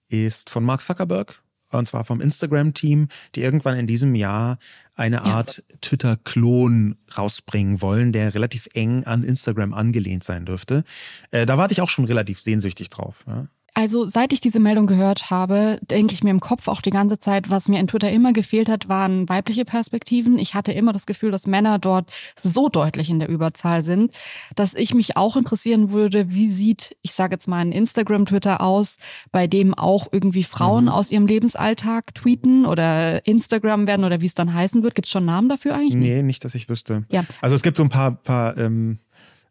[0.10, 1.42] ist von Mark Zuckerberg.
[1.72, 4.60] Und zwar vom Instagram-Team, die irgendwann in diesem Jahr
[4.94, 10.84] eine Art Twitter-Klon rausbringen wollen, der relativ eng an Instagram angelehnt sein dürfte.
[11.32, 13.26] Äh, da warte ich auch schon relativ sehnsüchtig drauf.
[13.28, 13.48] Ja.
[13.78, 17.20] Also seit ich diese Meldung gehört habe, denke ich mir im Kopf auch die ganze
[17.20, 20.40] Zeit, was mir in Twitter immer gefehlt hat, waren weibliche Perspektiven.
[20.40, 22.10] Ich hatte immer das Gefühl, dass Männer dort
[22.40, 24.14] so deutlich in der Überzahl sind,
[24.56, 28.96] dass ich mich auch interessieren würde, wie sieht, ich sage jetzt mal, ein Instagram-Twitter aus,
[29.34, 34.36] bei dem auch irgendwie Frauen aus ihrem Lebensalltag tweeten oder Instagram werden oder wie es
[34.36, 34.96] dann heißen wird.
[34.96, 35.96] Gibt es schon Namen dafür eigentlich?
[35.96, 37.04] Nee, nicht, dass ich wüsste.
[37.10, 37.26] Ja.
[37.42, 39.00] Also es gibt so ein paar, paar ähm,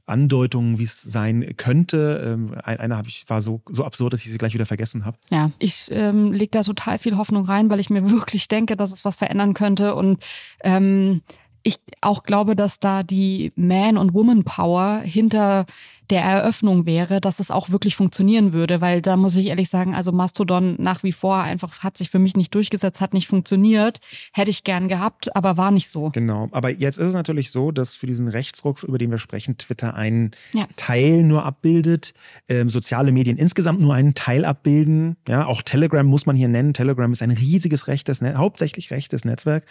[0.07, 2.23] Andeutungen, wie es sein könnte.
[2.35, 5.05] Ähm, ein- eine habe ich war so so absurd, dass ich sie gleich wieder vergessen
[5.05, 5.17] habe.
[5.31, 8.93] Ja, ich ähm, leg da total viel Hoffnung rein, weil ich mir wirklich denke, dass
[8.93, 10.23] es was verändern könnte und
[10.63, 11.23] ähm,
[11.67, 15.65] ich auch glaube, dass da die Man- und Woman-Power hinter
[16.11, 19.95] der Eröffnung wäre, dass es auch wirklich funktionieren würde, weil da muss ich ehrlich sagen,
[19.95, 24.01] also Mastodon nach wie vor einfach hat sich für mich nicht durchgesetzt, hat nicht funktioniert,
[24.33, 26.11] hätte ich gern gehabt, aber war nicht so.
[26.11, 26.49] Genau.
[26.53, 29.95] Aber jetzt ist es natürlich so, dass für diesen Rechtsruck, über den wir sprechen, Twitter
[29.95, 30.67] einen Ja.
[30.77, 32.13] Teil nur abbildet,
[32.49, 35.17] ähm, soziale Medien insgesamt nur einen Teil abbilden.
[35.27, 36.75] Ja, auch Telegram muss man hier nennen.
[36.75, 39.65] Telegram ist ein riesiges rechtes, Net hauptsächlich rechtes Netzwerk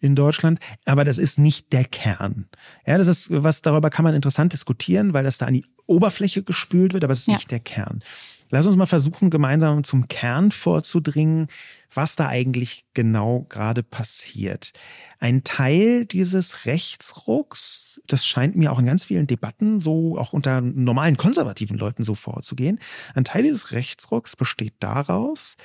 [0.00, 0.58] in Deutschland.
[0.84, 2.46] Aber das ist nicht der Kern.
[2.86, 6.42] Ja, das ist was darüber kann man interessant diskutieren, weil das da an die Oberfläche
[6.42, 7.34] gespült wird, aber es ist Ja.
[7.34, 8.02] nicht der Kern.
[8.50, 11.48] Lass uns mal versuchen, gemeinsam zum Kern vorzudringen,
[11.92, 14.72] was da eigentlich genau gerade passiert.
[15.18, 20.62] Ein Teil dieses Rechtsrucks, das scheint mir auch in ganz vielen Debatten so, auch unter
[20.62, 22.78] normalen konservativen Leuten so vorzugehen,
[23.14, 25.56] ein Teil dieses Rechtsrucks besteht daraus,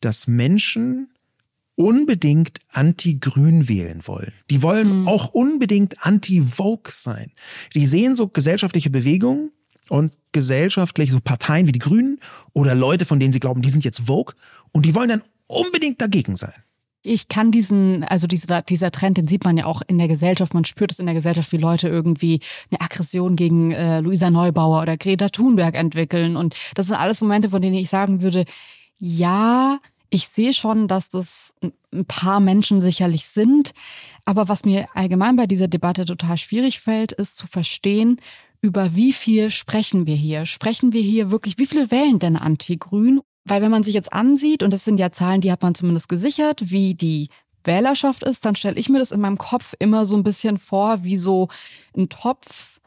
[0.00, 1.08] dass Menschen
[1.76, 4.32] unbedingt anti-grün wählen wollen.
[4.50, 7.30] Die wollen auch unbedingt anti-Vogue sein.
[7.74, 9.52] Die sehen so gesellschaftliche Bewegungen
[9.88, 12.18] und gesellschaftliche so Parteien wie die Grünen
[12.52, 14.34] oder Leute, von denen sie glauben, die sind jetzt Vogue
[14.72, 16.54] und die wollen dann unbedingt dagegen sein.
[17.02, 20.54] Ich kann diesen, also dieser, dieser Trend, den sieht man ja auch in der Gesellschaft.
[20.54, 24.82] Man spürt es in der Gesellschaft, wie Leute irgendwie eine Aggression gegen äh, Luisa Neubauer
[24.82, 26.36] oder Greta Thunberg entwickeln.
[26.36, 28.44] Und das sind alles Momente, von denen ich sagen würde,
[28.98, 29.78] ja,
[30.10, 31.54] ich sehe schon, dass das
[31.92, 33.72] ein paar Menschen sicherlich sind.
[34.24, 38.20] Aber was mir allgemein bei dieser Debatte total schwierig fällt, ist zu verstehen,
[38.62, 40.46] über wie viel sprechen wir hier?
[40.46, 43.20] Sprechen wir hier wirklich, wie viele wählen denn Anti-Grün?
[43.44, 46.08] Weil wenn man sich jetzt ansieht, und das sind ja Zahlen, die hat man zumindest
[46.08, 47.28] gesichert, wie die
[47.62, 51.04] Wählerschaft ist, dann stelle ich mir das in meinem Kopf immer so ein bisschen vor,
[51.04, 51.48] wie so
[51.96, 52.80] ein Topf,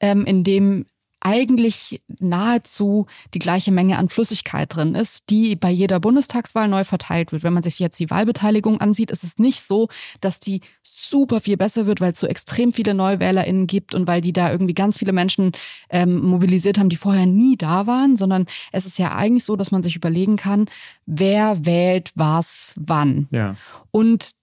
[0.00, 0.86] ähm, in dem
[1.24, 7.32] eigentlich nahezu die gleiche Menge an Flüssigkeit drin ist, die bei jeder Bundestagswahl neu verteilt
[7.32, 7.42] wird.
[7.42, 9.88] Wenn man sich jetzt die Wahlbeteiligung ansieht, ist es nicht so,
[10.20, 14.20] dass die super viel besser wird, weil es so extrem viele NeuwählerInnen gibt und weil
[14.20, 15.52] die da irgendwie ganz viele Menschen
[15.88, 19.70] ähm, mobilisiert haben, die vorher nie da waren, sondern es ist ja eigentlich so, dass
[19.70, 20.66] man sich überlegen kann,
[21.06, 23.28] wer wählt was wann.
[23.30, 23.56] Ja.
[23.90, 24.34] Und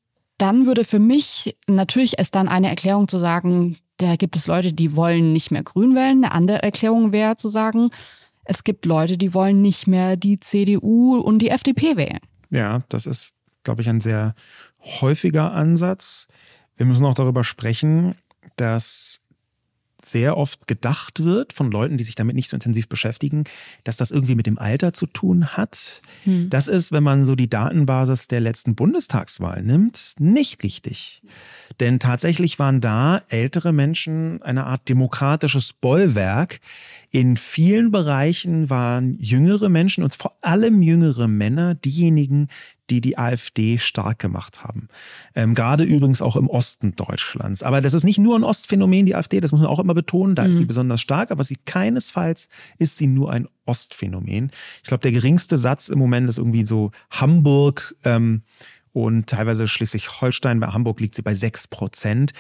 [0.42, 4.74] dann würde für mich natürlich es dann eine Erklärung zu sagen, da gibt es Leute,
[4.74, 6.24] die wollen nicht mehr grün wählen.
[6.24, 7.92] Eine andere Erklärung wäre zu sagen,
[8.44, 12.20] es gibt Leute, die wollen nicht mehr die CDU und die FDP wählen.
[12.50, 14.34] Ja, das ist, glaube ich, ein sehr
[14.80, 16.28] häufiger Ansatz.
[16.76, 18.16] Wir müssen auch darüber sprechen,
[18.56, 19.21] dass
[20.06, 23.44] sehr oft gedacht wird von Leuten, die sich damit nicht so intensiv beschäftigen,
[23.84, 26.02] dass das irgendwie mit dem Alter zu tun hat.
[26.24, 26.50] Hm.
[26.50, 31.22] Das ist, wenn man so die Datenbasis der letzten Bundestagswahl nimmt, nicht richtig.
[31.80, 36.60] Denn tatsächlich waren da ältere Menschen eine Art demokratisches Bollwerk.
[37.14, 42.48] In vielen Bereichen waren jüngere Menschen und vor allem jüngere Männer diejenigen,
[42.90, 44.88] die die AfD stark gemacht haben.
[45.36, 47.64] Ähm, gerade übrigens auch im Osten Deutschlands.
[47.64, 50.36] Aber das ist nicht nur ein Ostphänomen, die AfD, das muss man auch immer betonen,
[50.36, 50.50] da mhm.
[50.50, 50.68] ist sie mhm.
[50.68, 52.48] besonders stark, aber sie keinesfalls
[52.78, 54.50] ist sie nur ein Ostphänomen.
[54.82, 58.42] Ich glaube, der geringste Satz im Moment ist irgendwie so Hamburg ähm,
[58.94, 60.62] und teilweise Schleswig-Holstein.
[60.62, 62.32] Bei Hamburg liegt sie bei sechs Prozent.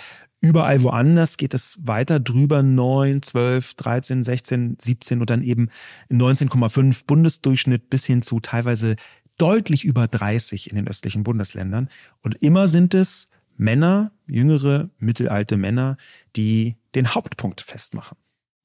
[0.44, 5.70] Überall woanders geht es weiter drüber, 9, 12, 13, 16, 17 und dann eben
[6.10, 8.96] 19,5 Bundesdurchschnitt bis hin zu teilweise
[9.38, 11.90] deutlich über 30 in den östlichen Bundesländern.
[12.24, 15.98] Und immer sind es Männer, jüngere, mittelalte Männer,
[16.36, 18.18] die den Hauptpunkt festmachen.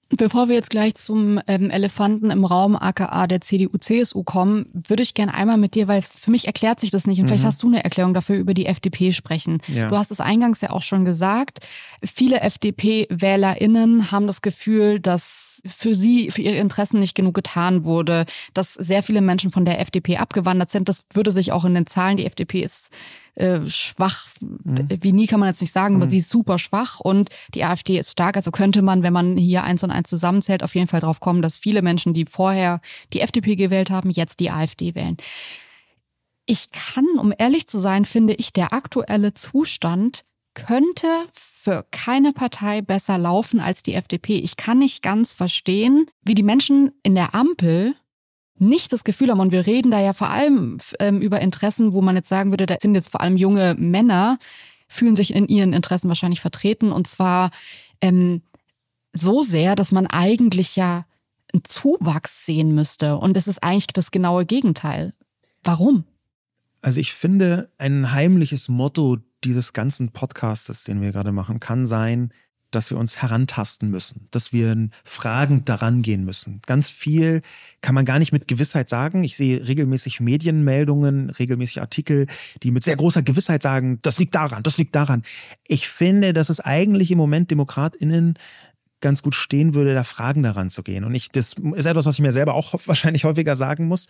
[0.09, 5.15] Bevor wir jetzt gleich zum ähm, Elefanten im Raum aka der CDU-CSU kommen, würde ich
[5.15, 7.29] gerne einmal mit dir, weil für mich erklärt sich das nicht und mhm.
[7.29, 9.59] vielleicht hast du eine Erklärung dafür über die FDP sprechen.
[9.67, 9.89] Ja.
[9.89, 11.67] Du hast es eingangs ja auch schon gesagt.
[12.05, 18.27] Viele FDP-WählerInnen haben das Gefühl, dass für sie, für ihre Interessen nicht genug getan wurde,
[18.55, 20.89] dass sehr viele Menschen von der FDP abgewandert sind.
[20.89, 22.91] Das würde sich auch in den Zahlen, die FDP ist
[23.37, 24.89] äh, schwach, mhm.
[25.01, 26.11] wie nie kann man jetzt nicht sagen, aber mhm.
[26.11, 28.37] sie ist super schwach und die AfD ist stark.
[28.37, 31.43] Also könnte man, wenn man hier eins und eins zusammenzählt, auf jeden Fall drauf kommen,
[31.43, 32.81] dass viele Menschen, die vorher
[33.13, 35.17] die FDP gewählt haben, jetzt die AfD wählen.
[36.47, 42.81] Ich kann, um ehrlich zu sein, finde ich, der aktuelle Zustand könnte für keine Partei
[42.81, 44.39] besser laufen als die FDP.
[44.39, 47.95] Ich kann nicht ganz verstehen, wie die Menschen in der Ampel
[48.59, 52.03] nicht das Gefühl haben, und wir reden da ja vor allem ähm, über Interessen, wo
[52.03, 54.39] man jetzt sagen würde, da sind jetzt vor allem junge Männer,
[54.89, 57.51] fühlen sich in ihren Interessen wahrscheinlich vertreten und zwar
[58.01, 58.43] ähm,
[59.13, 61.07] so sehr, dass man eigentlich ja
[61.53, 63.17] einen Zuwachs sehen müsste.
[63.17, 65.15] Und es ist eigentlich das genaue Gegenteil.
[65.65, 66.05] Warum?
[66.83, 72.33] Also ich finde, ein heimliches Motto dieses ganzen Podcastes, den wir gerade machen, kann sein,
[72.71, 76.61] dass wir uns herantasten müssen, dass wir fragend daran gehen müssen.
[76.67, 77.41] Ganz viel
[77.81, 79.25] kann man gar nicht mit Gewissheit sagen.
[79.25, 82.27] Ich sehe regelmäßig Medienmeldungen, regelmäßig Artikel,
[82.63, 85.23] die mit sehr großer Gewissheit sagen, das liegt daran, das liegt daran.
[85.67, 88.35] Ich finde, dass es eigentlich im Moment DemokratInnen
[89.01, 91.05] ganz gut stehen würde, da Fragen daran zu gehen.
[91.05, 94.07] Und ich, das ist etwas, was ich mir selber auch wahrscheinlich häufiger sagen muss.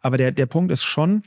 [0.00, 1.22] Aber der, der Punkt ist schon,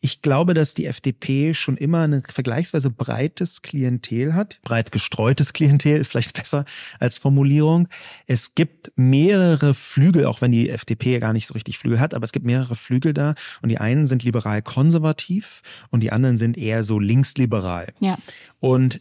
[0.00, 4.60] ich glaube, dass die FDP schon immer ein vergleichsweise breites Klientel hat.
[4.62, 6.64] Breit gestreutes Klientel ist vielleicht besser
[7.00, 7.88] als Formulierung.
[8.26, 12.14] Es gibt mehrere Flügel, auch wenn die FDP ja gar nicht so richtig Flügel hat,
[12.14, 13.34] aber es gibt mehrere Flügel da.
[13.60, 17.92] Und die einen sind liberal-konservativ und die anderen sind eher so linksliberal.
[17.98, 18.18] Ja.
[18.60, 19.00] Und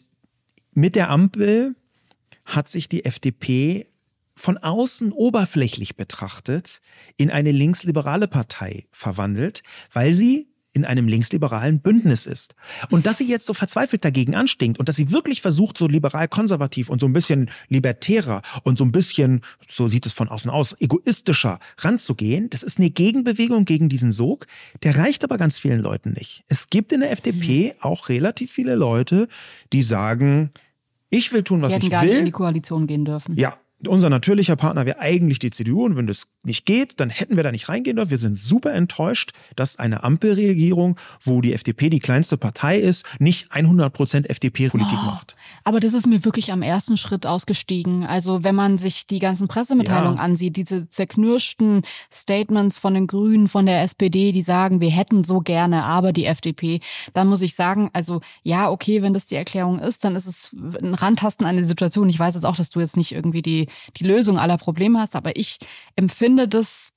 [0.74, 1.76] mit der Ampel
[2.46, 3.88] hat sich die FDP
[4.36, 6.82] von außen oberflächlich betrachtet
[7.18, 12.56] in eine linksliberale Partei verwandelt, weil sie in einem linksliberalen Bündnis ist.
[12.90, 16.90] Und dass sie jetzt so verzweifelt dagegen anstinkt und dass sie wirklich versucht, so liberal-konservativ
[16.90, 20.76] und so ein bisschen libertärer und so ein bisschen, so sieht es von außen aus,
[20.80, 24.46] egoistischer ranzugehen, das ist eine Gegenbewegung gegen diesen Sog.
[24.84, 26.44] Der reicht aber ganz vielen Leuten nicht.
[26.48, 27.82] Es gibt in der FDP mhm.
[27.82, 29.28] auch relativ viele Leute,
[29.74, 30.52] die sagen,
[31.10, 31.90] ich will tun, was die ich will.
[31.90, 33.36] gar nicht in die Koalition gehen dürfen.
[33.36, 37.36] Ja, unser natürlicher Partner wäre eigentlich die CDU und wenn das nicht geht, dann hätten
[37.36, 38.10] wir da nicht reingehen dürfen.
[38.10, 43.52] Wir sind super enttäuscht, dass eine Ampelregierung, wo die FDP die kleinste Partei ist, nicht
[43.52, 45.36] 100 Prozent FDP-Politik oh, macht.
[45.64, 48.04] Aber das ist mir wirklich am ersten Schritt ausgestiegen.
[48.04, 50.24] Also wenn man sich die ganzen Pressemitteilungen ja.
[50.24, 55.42] ansieht, diese zerknirschten Statements von den Grünen, von der SPD, die sagen, wir hätten so
[55.42, 56.80] gerne, aber die FDP,
[57.14, 60.56] dann muss ich sagen, also ja, okay, wenn das die Erklärung ist, dann ist es
[60.82, 62.10] ein Randtasten an die Situation.
[62.10, 63.67] Ich weiß jetzt auch, dass du jetzt nicht irgendwie die
[63.98, 65.16] die, Lösung aller Probleme hast.
[65.16, 65.58] Aber ich
[65.96, 66.92] empfinde das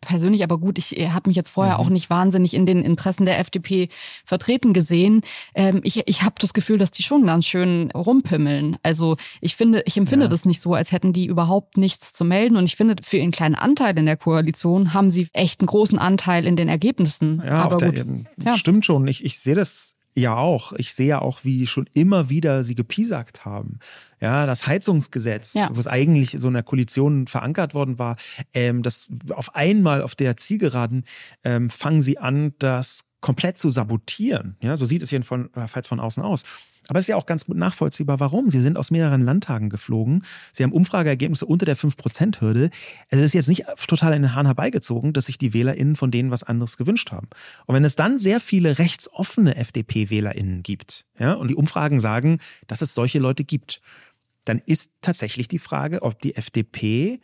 [0.00, 1.80] persönlich, aber gut, ich habe mich jetzt vorher mhm.
[1.80, 3.88] auch nicht wahnsinnig in den Interessen der FDP
[4.24, 5.22] vertreten gesehen.
[5.54, 8.78] Ähm, ich ich habe das Gefühl, dass die schon ganz schön rumpimmeln.
[8.82, 10.30] Also ich finde, ich empfinde ja.
[10.30, 12.56] das nicht so, als hätten die überhaupt nichts zu melden.
[12.56, 15.98] Und ich finde, für ihren kleinen Anteil in der Koalition haben sie echt einen großen
[15.98, 17.42] Anteil in den Ergebnissen.
[17.44, 18.04] Ja, aber gut.
[18.42, 18.56] Ja.
[18.56, 19.06] stimmt schon.
[19.06, 20.72] Ich, ich sehe das ja auch.
[20.74, 23.78] Ich sehe ja auch, wie schon immer wieder sie gepiesackt haben.
[24.20, 25.68] Ja, das Heizungsgesetz, ja.
[25.72, 28.16] was eigentlich so in der Koalition verankert worden war,
[28.52, 31.04] ähm, das auf einmal auf der Zielgeraden
[31.42, 34.56] ähm, fangen sie an, das komplett zu sabotieren.
[34.60, 36.44] Ja, so sieht es jedenfalls von außen aus.
[36.88, 38.50] Aber es ist ja auch ganz gut nachvollziehbar, warum.
[38.50, 40.24] Sie sind aus mehreren Landtagen geflogen.
[40.52, 42.70] Sie haben Umfrageergebnisse unter der 5%-Hürde.
[43.08, 46.30] Es ist jetzt nicht total in den Hahn herbeigezogen, dass sich die WählerInnen von denen
[46.32, 47.28] was anderes gewünscht haben.
[47.66, 52.82] Und wenn es dann sehr viele rechtsoffene FDP-WählerInnen gibt, ja, und die Umfragen sagen, dass
[52.82, 53.80] es solche Leute gibt,
[54.44, 57.20] dann ist tatsächlich die Frage, ob die FDP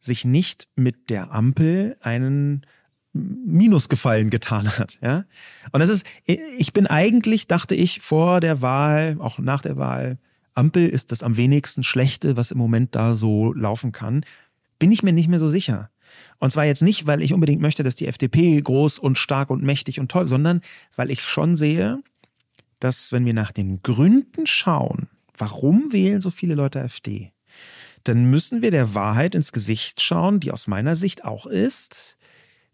[0.00, 2.66] sich nicht mit der Ampel einen
[3.12, 4.98] Minusgefallen getan hat.
[5.02, 5.24] Ja?
[5.72, 10.18] Und das ist, ich bin eigentlich, dachte ich, vor der Wahl, auch nach der Wahl,
[10.54, 14.24] Ampel ist das am wenigsten Schlechte, was im Moment da so laufen kann.
[14.78, 15.90] Bin ich mir nicht mehr so sicher.
[16.38, 19.62] Und zwar jetzt nicht, weil ich unbedingt möchte, dass die FDP groß und stark und
[19.62, 20.60] mächtig und toll, sondern
[20.94, 22.02] weil ich schon sehe,
[22.80, 25.08] dass wenn wir nach den Gründen schauen,
[25.38, 27.32] warum wählen so viele Leute AfD,
[28.04, 32.16] dann müssen wir der Wahrheit ins Gesicht schauen, die aus meiner Sicht auch ist,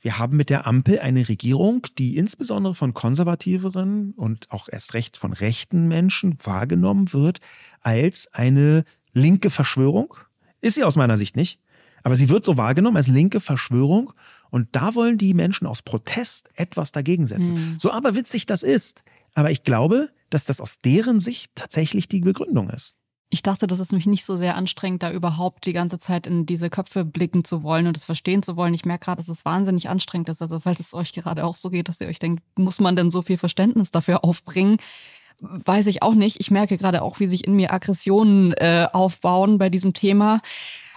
[0.03, 5.17] wir haben mit der Ampel eine Regierung, die insbesondere von konservativeren und auch erst recht
[5.17, 7.39] von rechten Menschen wahrgenommen wird
[7.83, 10.15] als eine linke Verschwörung.
[10.61, 11.61] Ist sie aus meiner Sicht nicht.
[12.03, 14.13] Aber sie wird so wahrgenommen als linke Verschwörung.
[14.51, 17.55] Und da wollen die Menschen aus Protest etwas dagegen setzen.
[17.55, 17.77] Hm.
[17.79, 19.05] So aber witzig das ist.
[19.35, 22.97] Aber ich glaube, dass das aus deren Sicht tatsächlich die Begründung ist.
[23.35, 26.45] Ich dachte, das ist nämlich nicht so sehr anstrengend, da überhaupt die ganze Zeit in
[26.45, 28.74] diese Köpfe blicken zu wollen und es verstehen zu wollen.
[28.74, 30.43] Ich merke gerade, dass es wahnsinnig anstrengend ist.
[30.43, 33.11] Also falls es euch gerade auch so geht, dass ihr euch denkt, muss man denn
[33.11, 34.76] so viel Verständnis dafür aufbringen?
[35.41, 36.41] Weiß ich auch nicht.
[36.41, 40.41] Ich merke gerade auch, wie sich in mir Aggressionen äh, aufbauen bei diesem Thema.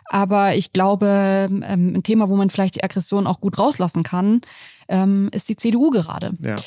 [0.04, 4.42] Aber ich glaube, ähm, ein Thema, wo man vielleicht die Aggression auch gut rauslassen kann,
[4.90, 6.34] ähm, ist die CDU gerade.
[6.44, 6.58] Ja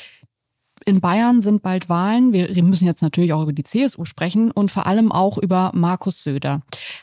[0.89, 2.33] in Bayern sind bald Wahlen.
[2.33, 6.23] Wir müssen jetzt natürlich auch über die CSU sprechen und vor allem auch über Markus
[6.23, 6.61] Söder.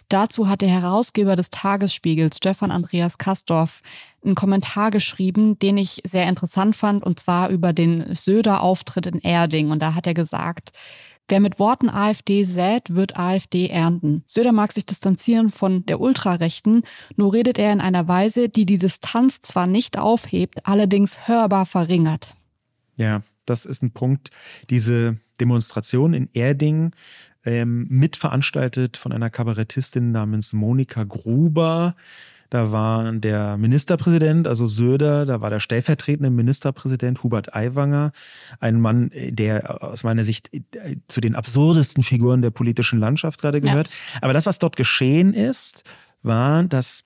[0.08, 3.82] Dazu hat der Herausgeber des Tagesspiegels, Stefan Andreas Kastorf,
[4.24, 9.70] einen Kommentar geschrieben, den ich sehr interessant fand, und zwar über den Söder-Auftritt in Erding.
[9.70, 10.72] Und da hat er gesagt,
[11.28, 14.22] Wer mit Worten AfD sät, wird AfD ernten.
[14.28, 16.82] Söder mag sich distanzieren von der Ultrarechten,
[17.16, 22.36] nur redet er in einer Weise, die die Distanz zwar nicht aufhebt, allerdings hörbar verringert.
[22.96, 24.30] Ja, das ist ein Punkt.
[24.70, 26.92] Diese Demonstration in Erding,
[27.44, 31.94] ähm, mitveranstaltet von einer Kabarettistin namens Monika Gruber.
[32.50, 38.12] Da war der Ministerpräsident, also Söder, da war der stellvertretende Ministerpräsident Hubert Aiwanger,
[38.60, 43.60] ein Mann, der aus meiner Sicht äh, zu den absurdesten Figuren der politischen Landschaft gerade
[43.60, 43.88] gehört.
[43.88, 44.20] Ja.
[44.22, 45.84] Aber das, was dort geschehen ist,
[46.22, 47.04] war, dass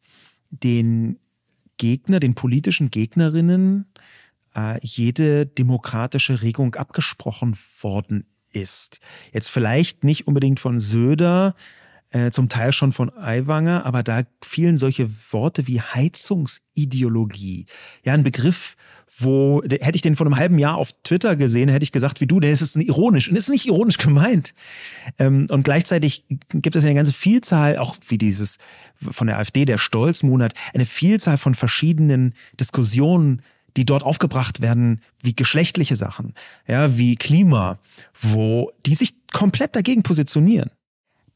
[0.51, 1.19] den
[1.77, 3.87] Gegner, den politischen Gegnerinnen
[4.57, 9.01] äh, jede demokratische Regung abgesprochen worden ist.
[9.33, 11.55] Jetzt vielleicht nicht unbedingt von Söder,
[12.13, 17.67] äh, zum Teil schon von Aiwanger, aber da fielen solche Worte wie Heizungsideologie.
[18.05, 18.77] Ja, ein Begriff,
[19.19, 22.27] wo hätte ich den vor einem halben Jahr auf Twitter gesehen, hätte ich gesagt, wie
[22.27, 24.55] du, der ist es ironisch und ist nicht ironisch gemeint.
[25.19, 28.59] Ähm, und gleichzeitig gibt es eine ganze Vielzahl, auch wie dieses
[29.01, 33.43] von der AfD, der Stolzmonat, eine Vielzahl von verschiedenen Diskussionen,
[33.77, 36.35] die dort aufgebracht werden, wie geschlechtliche Sachen,
[36.67, 37.79] ja, wie Klima,
[38.21, 40.71] wo die sich komplett dagegen positionieren.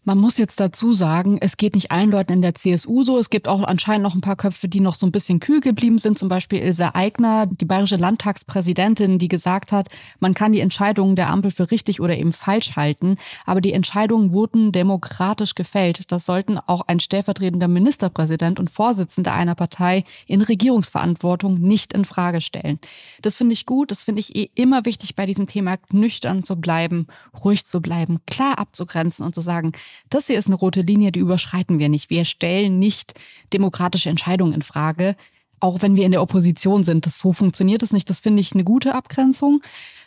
[0.07, 3.17] Man muss jetzt dazu sagen, es geht nicht allen Leuten in der CSU so.
[3.17, 5.99] Es gibt auch anscheinend noch ein paar Köpfe, die noch so ein bisschen kühl geblieben
[5.99, 6.19] sind.
[6.19, 9.89] Zum Beispiel Ilse Aigner, die bayerische Landtagspräsidentin, die gesagt hat,
[10.21, 13.17] man kann die Entscheidungen der Ampel für richtig oder eben falsch halten.
[13.47, 16.13] Aber die Entscheidungen wurden demokratisch gefällt.
[16.13, 22.43] Das sollten auch ein stellvertretender Ministerpräsident und Vorsitzender einer Partei in Regierungsverantwortung nicht in Frage
[22.43, 22.79] stellen.
[23.23, 23.91] Das finde ich gut.
[23.91, 27.07] Das finde ich eh immer wichtig bei diesem Thema, nüchtern zu bleiben,
[27.43, 29.73] ruhig zu bleiben, klar abzugrenzen und zu sagen,
[30.11, 32.11] das hier ist eine rote Linie, die überschreiten wir nicht.
[32.11, 33.15] Wir stellen nicht
[33.53, 35.17] demokratische Entscheidungen in Frage,
[35.61, 37.07] auch wenn wir in der Opposition sind.
[37.07, 38.09] Das so funktioniert es nicht.
[38.11, 39.63] Das finde ich eine gute Abgrenzung.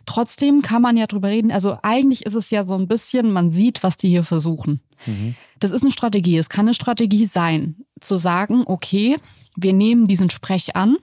[0.06, 1.52] Trotzdem kann man ja drüber reden.
[1.52, 4.82] Also eigentlich ist es ja so ein bisschen, man sieht, was die hier versuchen.
[5.06, 5.36] Mhm.
[5.60, 6.38] Das ist eine Strategie.
[6.38, 9.18] Es kann eine Strategie sein, zu sagen, okay,
[9.56, 10.98] wir nehmen diesen Sprech an,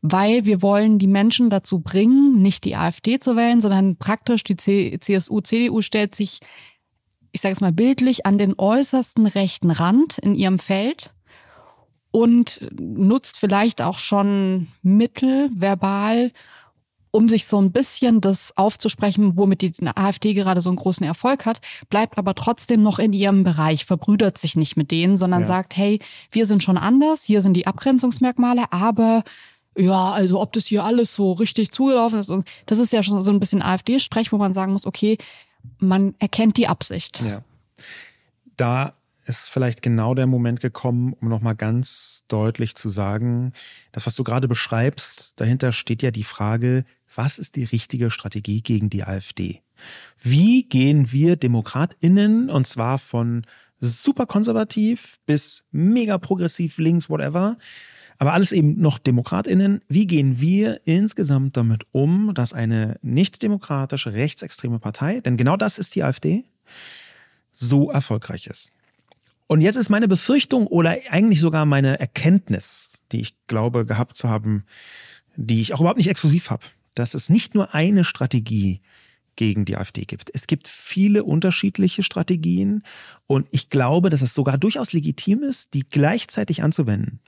[0.00, 4.56] weil wir wollen die Menschen dazu bringen, nicht die AfD zu wählen, sondern praktisch die
[4.56, 6.40] CSU, CDU stellt sich
[7.32, 11.12] ich sage es mal bildlich, an den äußersten rechten Rand in ihrem Feld
[12.10, 16.30] und nutzt vielleicht auch schon Mittel verbal,
[17.10, 21.44] um sich so ein bisschen das aufzusprechen, womit die AfD gerade so einen großen Erfolg
[21.44, 21.60] hat,
[21.90, 25.46] bleibt aber trotzdem noch in ihrem Bereich, verbrüdert sich nicht mit denen, sondern ja.
[25.46, 25.98] sagt, hey,
[26.30, 29.24] wir sind schon anders, hier sind die Abgrenzungsmerkmale, aber
[29.76, 33.20] ja, also ob das hier alles so richtig zugelaufen ist, und das ist ja schon
[33.20, 35.18] so ein bisschen AfD-Sprech, wo man sagen muss, okay,
[35.78, 37.22] man erkennt die Absicht.
[37.22, 37.42] Ja.
[38.56, 38.94] Da
[39.26, 43.52] ist vielleicht genau der Moment gekommen, um nochmal ganz deutlich zu sagen,
[43.92, 46.84] das, was du gerade beschreibst, dahinter steht ja die Frage,
[47.14, 49.60] was ist die richtige Strategie gegen die AfD?
[50.18, 53.46] Wie gehen wir DemokratInnen, und zwar von
[53.80, 57.56] super konservativ bis mega progressiv links, whatever,
[58.18, 59.80] aber alles eben noch DemokratInnen.
[59.88, 65.78] Wie gehen wir insgesamt damit um, dass eine nicht demokratische, rechtsextreme Partei, denn genau das
[65.78, 66.44] ist die AfD,
[67.52, 68.70] so erfolgreich ist.
[69.46, 74.28] Und jetzt ist meine Befürchtung oder eigentlich sogar meine Erkenntnis, die ich glaube gehabt zu
[74.28, 74.64] haben,
[75.36, 78.80] die ich auch überhaupt nicht exklusiv habe, dass es nicht nur eine Strategie
[79.36, 80.30] gegen die AfD gibt.
[80.34, 82.82] Es gibt viele unterschiedliche Strategien
[83.26, 87.20] und ich glaube, dass es sogar durchaus legitim ist, die gleichzeitig anzuwenden.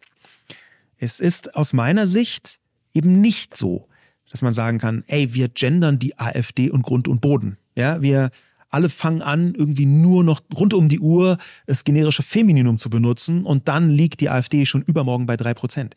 [1.05, 2.61] Es ist aus meiner Sicht
[2.95, 3.89] eben nicht so,
[4.31, 7.59] dass man sagen kann, ey, wir gendern die AfD und Grund und Boden.
[7.77, 8.31] Ja, wir
[8.71, 11.37] alle fangen an, irgendwie nur noch rund um die Uhr
[11.67, 15.95] das generische Femininum zu benutzen und dann liegt die AfD schon übermorgen bei drei Prozent.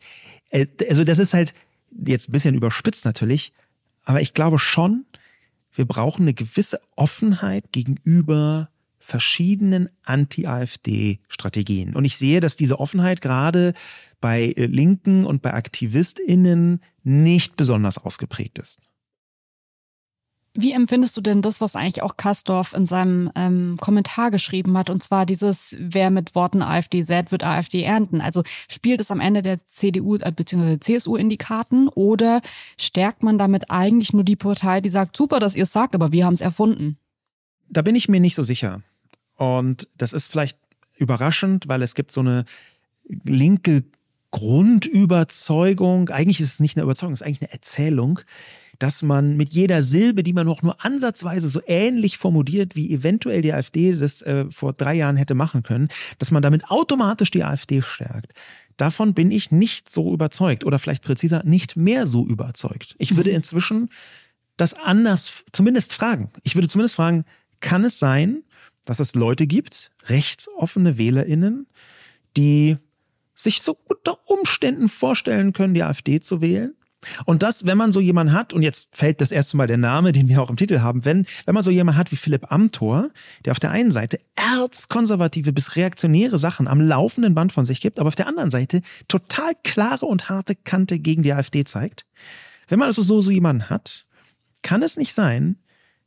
[0.50, 1.54] Äh, also das ist halt
[2.06, 3.52] jetzt ein bisschen überspitzt natürlich,
[4.04, 5.06] aber ich glaube schon,
[5.74, 8.68] wir brauchen eine gewisse Offenheit gegenüber
[9.08, 11.96] verschiedenen Anti-AfD-Strategien.
[11.96, 13.72] Und ich sehe, dass diese Offenheit gerade
[14.20, 18.80] bei äh, Linken und bei AktivistInnen nicht besonders ausgeprägt ist.
[20.54, 24.90] Wie empfindest du denn das, was eigentlich auch Kastorf in seinem ähm, Kommentar geschrieben hat,
[24.90, 28.20] und zwar dieses, wer mit Worten AfD sät, wird AfD ernten?
[28.20, 30.80] Also spielt es am Ende der CDU äh, bzw.
[30.80, 32.42] CSU in die Karten oder
[32.76, 36.12] stärkt man damit eigentlich nur die Partei, die sagt, super, dass ihr es sagt, aber
[36.12, 36.98] wir haben es erfunden?
[37.70, 38.82] Da bin ich mir nicht so sicher.
[39.38, 40.58] Und das ist vielleicht
[40.96, 42.44] überraschend, weil es gibt so eine
[43.24, 43.84] linke
[44.30, 48.20] Grundüberzeugung, eigentlich ist es nicht eine Überzeugung, es ist eigentlich eine Erzählung,
[48.78, 53.42] dass man mit jeder Silbe, die man noch nur ansatzweise so ähnlich formuliert, wie eventuell
[53.42, 57.42] die AfD das äh, vor drei Jahren hätte machen können, dass man damit automatisch die
[57.42, 58.34] AfD stärkt.
[58.76, 62.94] Davon bin ich nicht so überzeugt oder vielleicht präziser nicht mehr so überzeugt.
[62.98, 63.88] Ich würde inzwischen
[64.56, 66.30] das anders zumindest fragen.
[66.42, 67.24] Ich würde zumindest fragen,
[67.60, 68.42] kann es sein,
[68.88, 71.66] dass es Leute gibt, rechtsoffene Wählerinnen,
[72.36, 72.76] die
[73.34, 76.74] sich so unter Umständen vorstellen können, die AfD zu wählen,
[77.26, 80.10] und das, wenn man so jemanden hat, und jetzt fällt das erste Mal der Name,
[80.10, 83.10] den wir auch im Titel haben, wenn, wenn man so jemanden hat wie Philipp Amthor,
[83.44, 88.00] der auf der einen Seite erzkonservative bis reaktionäre Sachen am laufenden Band von sich gibt,
[88.00, 92.04] aber auf der anderen Seite total klare und harte Kante gegen die AfD zeigt.
[92.66, 94.06] Wenn man also so, so jemanden hat,
[94.62, 95.56] kann es nicht sein,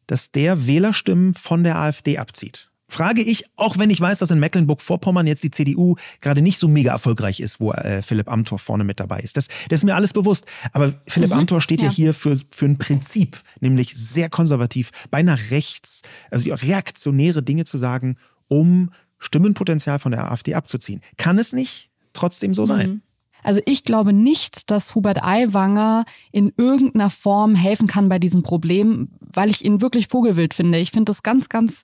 [0.08, 4.40] dass der Wählerstimmen von der AfD abzieht frage ich, auch wenn ich weiß, dass in
[4.40, 8.84] Mecklenburg-Vorpommern jetzt die CDU gerade nicht so mega erfolgreich ist, wo äh, Philipp Amthor vorne
[8.84, 9.38] mit dabei ist.
[9.38, 10.46] Das, das ist mir alles bewusst.
[10.74, 11.88] Aber Philipp mhm, Amthor steht ja.
[11.88, 17.78] ja, hier für, für ein Prinzip, nämlich sehr konservativ, beinahe rechts, also reaktionäre Dinge zu
[17.78, 18.18] sagen,
[18.50, 21.02] um Stimmenpotenzial von der AfD abzuziehen.
[21.16, 22.90] Kann es nicht trotzdem so sein?
[22.90, 23.02] Mhm.
[23.44, 29.10] Also ich glaube nicht, dass Hubert Aiwanger in irgendeiner Form helfen kann bei diesem Problem,
[29.20, 30.78] weil ich ihn wirklich vogelwild finde.
[30.80, 31.84] Ich finde das ganz, ganz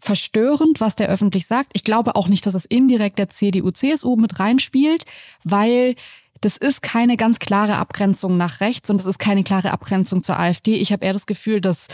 [0.00, 1.70] verstörend, was der öffentlich sagt.
[1.74, 5.04] Ich glaube auch nicht, dass es indirekt der CDU, CSU mit reinspielt,
[5.44, 5.94] weil
[6.40, 10.38] das ist keine ganz klare Abgrenzung nach rechts und es ist keine klare Abgrenzung zur
[10.38, 10.76] AfD.
[10.76, 11.88] Ich habe eher das Gefühl, dass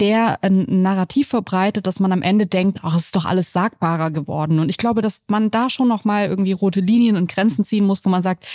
[0.00, 4.10] der ein Narrativ verbreitet, dass man am Ende denkt, ach, es ist doch alles sagbarer
[4.10, 4.58] geworden.
[4.58, 7.86] Und ich glaube, dass man da schon noch mal irgendwie rote Linien und Grenzen ziehen
[7.86, 8.46] muss, wo man sagt,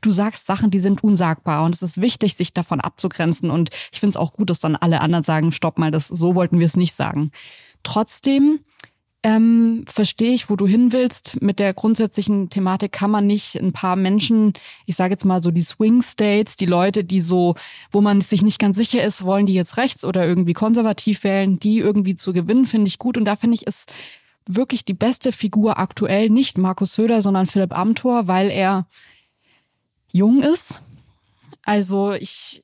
[0.00, 3.50] du sagst Sachen, die sind unsagbar und es ist wichtig, sich davon abzugrenzen.
[3.50, 6.34] Und ich finde es auch gut, dass dann alle anderen sagen, stopp mal, das so
[6.34, 7.30] wollten wir es nicht sagen.
[7.82, 8.60] Trotzdem
[9.26, 11.42] ähm, verstehe ich, wo du hin willst.
[11.42, 14.52] Mit der grundsätzlichen Thematik kann man nicht ein paar Menschen,
[14.84, 17.56] ich sage jetzt mal so die Swing States, die Leute, die so,
[17.90, 21.58] wo man sich nicht ganz sicher ist, wollen die jetzt rechts oder irgendwie konservativ wählen,
[21.58, 23.18] die irgendwie zu gewinnen, finde ich gut.
[23.18, 23.86] Und da finde ich es
[24.46, 28.86] wirklich die beste Figur aktuell nicht Markus Söder, sondern Philipp Amthor, weil er
[30.12, 30.80] jung ist.
[31.64, 32.62] Also ich,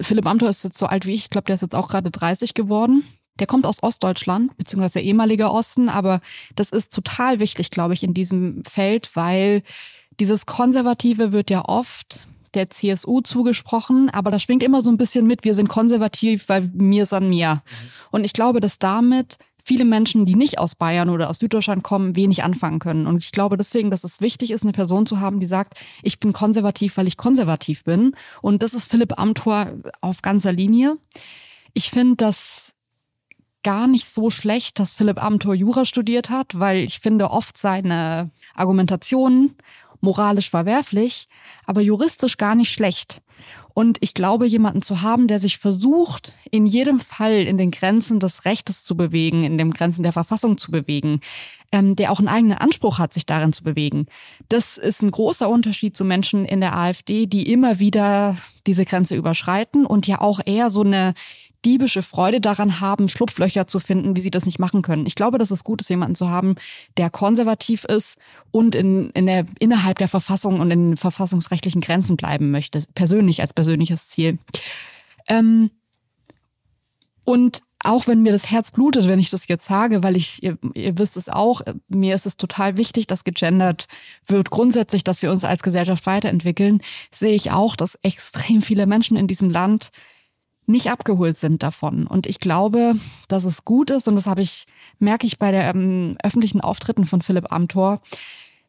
[0.00, 2.10] Philipp Amthor ist jetzt so alt wie ich, ich glaube, der ist jetzt auch gerade
[2.10, 3.04] 30 geworden.
[3.38, 6.20] Der kommt aus Ostdeutschland, beziehungsweise ehemaliger Osten, aber
[6.54, 9.62] das ist total wichtig, glaube ich, in diesem Feld, weil
[10.20, 15.26] dieses Konservative wird ja oft der CSU zugesprochen, aber da schwingt immer so ein bisschen
[15.26, 17.54] mit, wir sind konservativ, weil mir ist an mir.
[17.54, 17.88] Mhm.
[18.10, 22.16] Und ich glaube, dass damit viele Menschen, die nicht aus Bayern oder aus Süddeutschland kommen,
[22.16, 23.06] wenig anfangen können.
[23.06, 26.18] Und ich glaube deswegen, dass es wichtig ist, eine Person zu haben, die sagt, ich
[26.18, 28.14] bin konservativ, weil ich konservativ bin.
[28.40, 30.98] Und das ist Philipp Amthor auf ganzer Linie.
[31.74, 32.74] Ich finde, dass
[33.62, 38.30] gar nicht so schlecht, dass Philipp Amthor Jura studiert hat, weil ich finde oft seine
[38.54, 39.56] Argumentationen
[40.00, 41.28] moralisch verwerflich,
[41.64, 43.22] aber juristisch gar nicht schlecht.
[43.74, 48.20] Und ich glaube, jemanden zu haben, der sich versucht, in jedem Fall in den Grenzen
[48.20, 51.20] des Rechtes zu bewegen, in den Grenzen der Verfassung zu bewegen,
[51.72, 54.06] ähm, der auch einen eigenen Anspruch hat, sich darin zu bewegen.
[54.48, 58.36] Das ist ein großer Unterschied zu Menschen in der AfD, die immer wieder
[58.66, 61.14] diese Grenze überschreiten und ja auch eher so eine
[61.64, 65.06] diebische Freude daran haben, Schlupflöcher zu finden, wie sie das nicht machen können.
[65.06, 66.56] Ich glaube, dass es gut ist, jemanden zu haben,
[66.96, 68.18] der konservativ ist
[68.50, 73.52] und in, in der, innerhalb der Verfassung und in verfassungsrechtlichen Grenzen bleiben möchte, persönlich als
[73.52, 74.38] persönliches Ziel.
[75.28, 75.70] Ähm,
[77.24, 80.58] und auch wenn mir das Herz blutet, wenn ich das jetzt sage, weil ich, ihr,
[80.74, 83.86] ihr wisst es auch, mir ist es total wichtig, dass gegendert
[84.26, 84.50] wird.
[84.50, 89.26] Grundsätzlich, dass wir uns als Gesellschaft weiterentwickeln, sehe ich auch, dass extrem viele Menschen in
[89.26, 89.90] diesem Land
[90.66, 92.06] nicht abgeholt sind davon.
[92.06, 92.94] Und ich glaube,
[93.28, 94.66] dass es gut ist, und das habe ich,
[94.98, 98.00] merke ich bei der ähm, öffentlichen Auftritten von Philipp Amthor,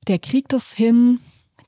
[0.08, 1.20] der kriegt es hin,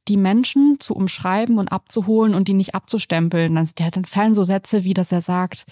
[0.07, 3.55] die Menschen zu umschreiben und abzuholen und die nicht abzustempeln.
[3.77, 5.65] Der hat dann fallen so Sätze, wie dass er sagt,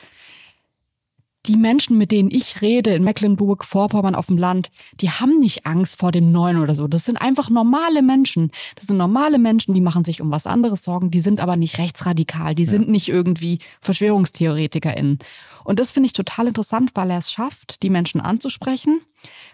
[1.45, 4.71] die Menschen, mit denen ich rede in Mecklenburg-Vorpommern auf dem Land,
[5.01, 6.87] die haben nicht Angst vor dem Neuen oder so.
[6.87, 8.51] Das sind einfach normale Menschen.
[8.75, 11.77] Das sind normale Menschen, die machen sich um was anderes Sorgen, die sind aber nicht
[11.77, 12.69] rechtsradikal, die ja.
[12.69, 15.19] sind nicht irgendwie VerschwörungstheoretikerInnen.
[15.65, 19.01] Und das finde ich total interessant, weil er es schafft, die Menschen anzusprechen,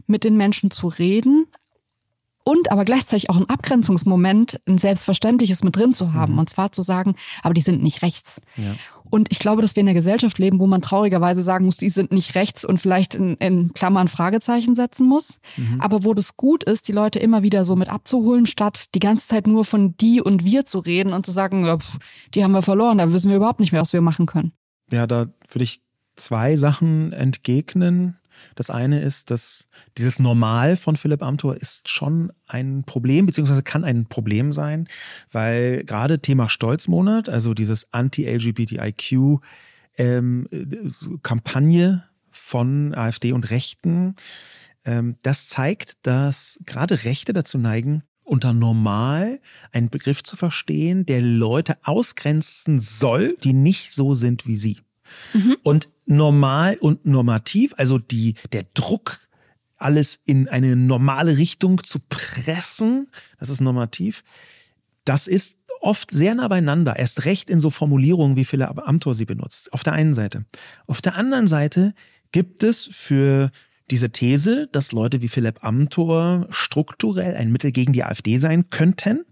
[0.05, 1.47] mit den Menschen zu reden,
[2.49, 6.33] und aber gleichzeitig auch ein Abgrenzungsmoment, ein selbstverständliches mit drin zu haben.
[6.33, 6.39] Mhm.
[6.39, 8.41] Und zwar zu sagen, aber die sind nicht rechts.
[8.55, 8.73] Ja.
[9.09, 11.89] Und ich glaube, dass wir in einer Gesellschaft leben, wo man traurigerweise sagen muss, die
[11.89, 15.39] sind nicht rechts und vielleicht in, in Klammern Fragezeichen setzen muss.
[15.57, 15.81] Mhm.
[15.81, 19.27] Aber wo das gut ist, die Leute immer wieder so mit abzuholen, statt die ganze
[19.27, 21.97] Zeit nur von die und wir zu reden und zu sagen, ja, pff,
[22.33, 24.53] die haben wir verloren, da wissen wir überhaupt nicht mehr, was wir machen können.
[24.91, 25.81] Ja, da würde ich
[26.15, 28.18] zwei Sachen entgegnen.
[28.55, 33.83] Das eine ist, dass dieses Normal von Philipp Amthor ist schon ein Problem, beziehungsweise kann
[33.83, 34.87] ein Problem sein,
[35.31, 39.41] weil gerade Thema Stolzmonat, also dieses Anti-LGBTIQ
[39.97, 40.47] ähm,
[42.31, 44.15] von AfD und Rechten,
[44.85, 49.39] ähm, das zeigt, dass gerade Rechte dazu neigen, unter normal
[49.71, 54.79] einen Begriff zu verstehen, der Leute ausgrenzen soll, die nicht so sind wie sie.
[55.33, 55.57] Mhm.
[55.63, 59.27] Und normal und normativ, also die, der Druck,
[59.77, 63.07] alles in eine normale Richtung zu pressen,
[63.39, 64.23] das ist normativ,
[65.05, 69.25] das ist oft sehr nah beieinander, erst recht in so Formulierungen, wie Philipp Amthor sie
[69.25, 69.71] benutzt.
[69.73, 70.45] Auf der einen Seite.
[70.87, 71.93] Auf der anderen Seite
[72.31, 73.49] gibt es für
[73.89, 79.25] diese These, dass Leute wie Philipp Amthor strukturell ein Mittel gegen die AfD sein könnten,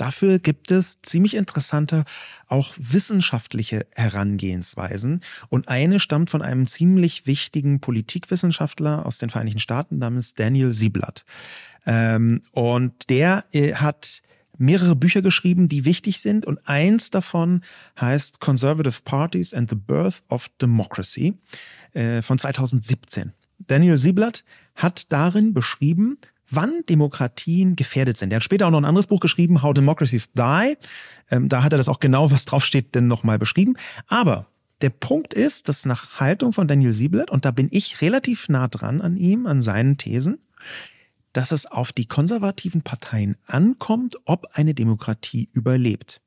[0.00, 2.06] Dafür gibt es ziemlich interessante,
[2.46, 5.20] auch wissenschaftliche Herangehensweisen.
[5.50, 11.26] Und eine stammt von einem ziemlich wichtigen Politikwissenschaftler aus den Vereinigten Staaten namens Daniel Sieblatt.
[11.84, 14.22] Ähm, und der äh, hat
[14.56, 16.46] mehrere Bücher geschrieben, die wichtig sind.
[16.46, 17.60] Und eins davon
[18.00, 21.34] heißt Conservative Parties and the Birth of Democracy
[21.92, 23.34] äh, von 2017.
[23.58, 24.44] Daniel Sieblatt
[24.76, 26.16] hat darin beschrieben,
[26.50, 28.32] wann Demokratien gefährdet sind.
[28.32, 30.76] Er hat später auch noch ein anderes Buch geschrieben, How Democracies Die.
[31.30, 33.74] Ähm, da hat er das auch genau, was draufsteht, denn nochmal beschrieben.
[34.08, 34.46] Aber
[34.80, 38.68] der Punkt ist, dass nach Haltung von Daniel Sieblet, und da bin ich relativ nah
[38.68, 40.38] dran an ihm, an seinen Thesen,
[41.32, 46.20] dass es auf die konservativen Parteien ankommt, ob eine Demokratie überlebt.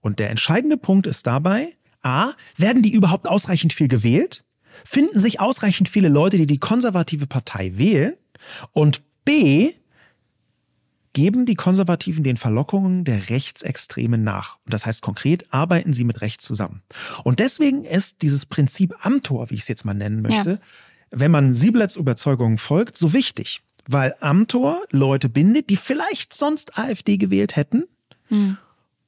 [0.00, 1.68] Und der entscheidende Punkt ist dabei,
[2.02, 4.44] a, werden die überhaupt ausreichend viel gewählt?
[4.84, 8.14] Finden sich ausreichend viele Leute, die die konservative Partei wählen?
[8.72, 9.72] Und B,
[11.12, 14.58] geben die Konservativen den Verlockungen der Rechtsextremen nach.
[14.64, 16.82] Und das heißt konkret, arbeiten sie mit rechts zusammen.
[17.22, 20.58] Und deswegen ist dieses Prinzip Amtor, wie ich es jetzt mal nennen möchte, ja.
[21.10, 23.62] wenn man Sieblets Überzeugungen folgt, so wichtig.
[23.86, 27.84] Weil Amtor Leute bindet, die vielleicht sonst AfD gewählt hätten.
[28.28, 28.56] Hm.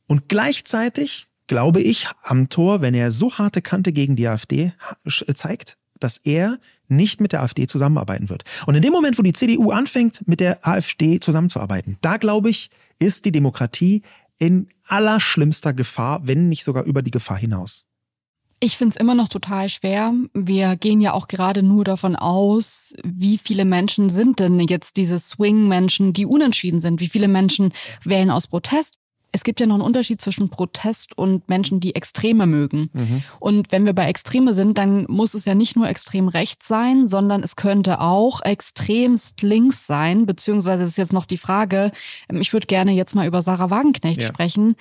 [0.06, 4.72] Und gleichzeitig glaube ich, Amtor, wenn er so harte Kante gegen die AfD
[5.34, 6.58] zeigt, dass er
[6.89, 8.45] nicht mit der AfD zusammenarbeiten wird.
[8.66, 12.70] Und in dem Moment, wo die CDU anfängt, mit der AfD zusammenzuarbeiten, da glaube ich,
[12.99, 14.03] ist die Demokratie
[14.39, 17.87] in allerschlimmster Gefahr, wenn nicht sogar über die Gefahr hinaus.
[18.61, 20.14] Ich finde es immer noch total schwer.
[20.32, 25.18] Wir gehen ja auch gerade nur davon aus, wie viele Menschen sind denn jetzt diese
[25.18, 27.01] Swing-Menschen, die unentschieden sind?
[27.01, 27.72] Wie viele Menschen
[28.05, 28.95] wählen aus Protest?
[29.35, 32.89] Es gibt ja noch einen Unterschied zwischen Protest und Menschen, die Extreme mögen.
[32.93, 33.24] Mhm.
[33.41, 37.09] Und wenn wir bei Extreme sind, dann muss es ja nicht nur extrem rechts sein,
[37.09, 41.91] sondern es könnte auch extremst links sein, beziehungsweise ist jetzt noch die Frage,
[42.28, 44.28] ähm, ich würde gerne jetzt mal über Sarah Wagenknecht ja.
[44.28, 44.76] sprechen.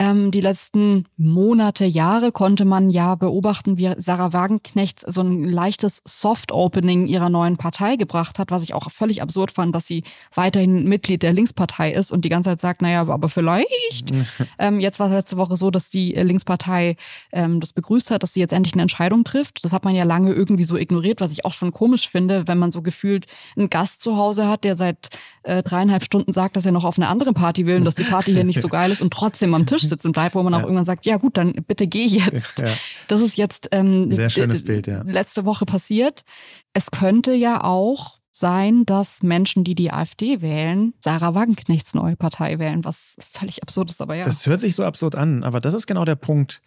[0.00, 6.00] Ähm, die letzten Monate, Jahre konnte man ja beobachten, wie Sarah Wagenknecht so ein leichtes
[6.06, 10.02] Soft-Opening ihrer neuen Partei gebracht hat, was ich auch völlig absurd fand, dass sie
[10.34, 14.10] weiterhin Mitglied der Linkspartei ist und die ganze Zeit sagt, naja, aber vielleicht.
[14.58, 16.96] ähm, jetzt war es letzte Woche so, dass die Linkspartei
[17.30, 19.62] ähm, das begrüßt hat, dass sie jetzt endlich eine Entscheidung trifft.
[19.64, 22.56] Das hat man ja lange irgendwie so ignoriert, was ich auch schon komisch finde, wenn
[22.56, 25.10] man so gefühlt einen Gast zu Hause hat, der seit
[25.42, 28.04] äh, dreieinhalb Stunden sagt, dass er noch auf eine andere Party will und dass die
[28.04, 30.62] Party hier nicht so geil ist und trotzdem am Tisch sitzen bleibt, wo man auch
[30.62, 32.60] irgendwann sagt, ja gut, dann bitte geh jetzt.
[32.60, 32.72] Ja.
[33.08, 35.02] Das ist jetzt ähm, Sehr schönes Bild, ja.
[35.02, 36.24] letzte Woche passiert.
[36.72, 42.58] Es könnte ja auch sein, dass Menschen, die die AfD wählen, Sarah Wagenknechts neue Partei
[42.58, 44.24] wählen, was völlig absurd ist, aber ja.
[44.24, 46.62] Das hört sich so absurd an, aber das ist genau der Punkt.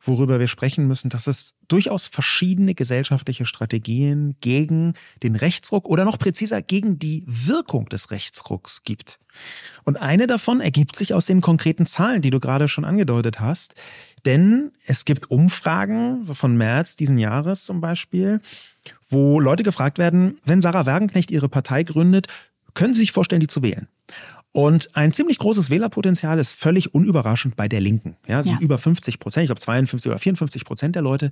[0.00, 6.18] Worüber wir sprechen müssen, dass es durchaus verschiedene gesellschaftliche Strategien gegen den Rechtsruck oder noch
[6.18, 9.20] präziser gegen die Wirkung des Rechtsrucks gibt.
[9.84, 13.74] Und eine davon ergibt sich aus den konkreten Zahlen, die du gerade schon angedeutet hast.
[14.24, 18.40] Denn es gibt Umfragen von März diesen Jahres zum Beispiel,
[19.08, 22.26] wo Leute gefragt werden, wenn Sarah Wagenknecht ihre Partei gründet,
[22.74, 23.88] können Sie sich vorstellen, die zu wählen?
[24.52, 28.16] Und ein ziemlich großes Wählerpotenzial ist völlig unüberraschend bei der Linken.
[28.26, 28.60] Ja, sind ja.
[28.60, 31.30] über 50 Prozent, ich glaube 52 oder 54 Prozent der Leute,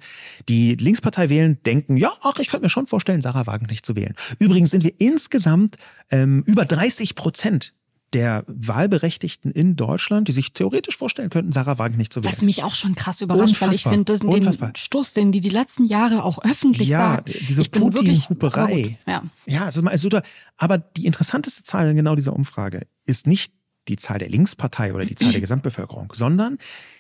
[0.49, 4.15] die Linkspartei wählen, denken, ja, ach, ich könnte mir schon vorstellen, Sarah Wagenknecht zu wählen.
[4.39, 5.79] Übrigens sind wir insgesamt
[6.11, 7.75] ähm, über 30 Prozent
[8.15, 12.33] der Wahlberechtigten in Deutschland, die sich theoretisch vorstellen könnten, Sarah Wagenknecht zu wählen.
[12.33, 13.69] Was mich auch schon krass überrascht, Unfassbar.
[13.69, 14.73] weil ich finde, den Unfassbar.
[14.77, 17.29] Stoß, den die die letzten Jahre auch öffentlich ja, sagt.
[17.29, 18.99] Ja, diese Putin-Huperei.
[19.07, 20.09] Ja, ja es ist mal also,
[20.57, 23.53] aber die interessanteste Zahl in genau dieser Umfrage ist nicht
[23.89, 26.59] die Zahl der Linkspartei oder die Zahl der Gesamtbevölkerung, sondern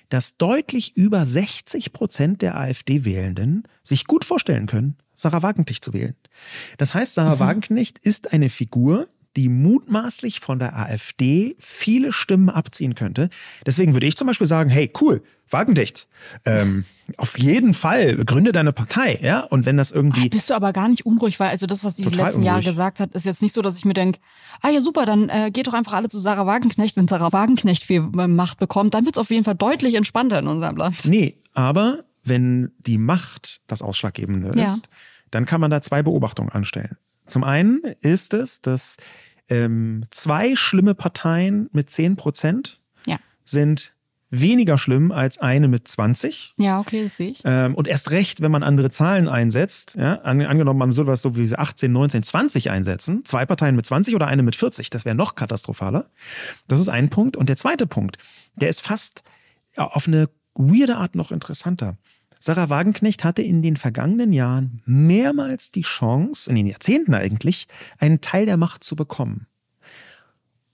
[0.09, 6.17] dass deutlich über 60 Prozent der AfD-Wählenden sich gut vorstellen können, Sarah Wagenknecht zu wählen.
[6.79, 7.41] Das heißt, Sarah mhm.
[7.41, 9.09] Wagenknecht ist eine Figur,
[9.39, 13.31] die mutmaßlich von der AfD viele Stimmen abziehen könnte.
[13.65, 16.09] Deswegen würde ich zum Beispiel sagen, hey, cool, Wagendicht.
[16.45, 16.85] Ähm,
[17.17, 19.43] auf jeden Fall, gründe deine Partei, ja.
[19.43, 20.25] Und wenn das irgendwie.
[20.27, 22.47] Ach, bist du aber gar nicht unruhig, weil also das, was sie die letzten unruhig.
[22.47, 24.19] Jahre gesagt hat, ist jetzt nicht so, dass ich mir denke,
[24.61, 26.97] ah ja, super, dann äh, geht doch einfach alle zu Sarah Wagenknecht.
[26.97, 30.41] Wenn Sarah Wagenknecht viel äh, Macht bekommt, dann wird es auf jeden Fall deutlich entspannter
[30.41, 31.05] in unserem Land.
[31.05, 34.65] Nee, aber wenn die Macht das Ausschlaggebende ja.
[34.65, 34.89] ist,
[35.31, 36.97] dann kann man da zwei Beobachtungen anstellen.
[37.29, 38.97] Zum einen ist es, dass
[39.49, 43.19] ähm, zwei schlimme Parteien mit 10 Prozent ja.
[43.45, 43.95] sind
[44.31, 46.55] weniger schlimm als eine mit 20.
[46.59, 47.41] Ja, okay, das sehe ich.
[47.45, 51.23] Ähm, und erst recht, wenn man andere Zahlen einsetzt, ja, an, angenommen, man soll was
[51.23, 55.05] so wie 18, 19, 20 einsetzen, zwei Parteien mit 20 oder eine mit 40, das
[55.05, 56.11] wäre noch katastrophaler.
[56.67, 57.37] Das ist ein Punkt.
[57.37, 58.19] Und der zweite Punkt,
[58.55, 59.23] der ist fast
[59.77, 61.97] auf eine weirde Art noch interessanter.
[62.41, 67.67] Sarah Wagenknecht hatte in den vergangenen Jahren mehrmals die Chance, in den Jahrzehnten eigentlich,
[67.99, 69.47] einen Teil der Macht zu bekommen.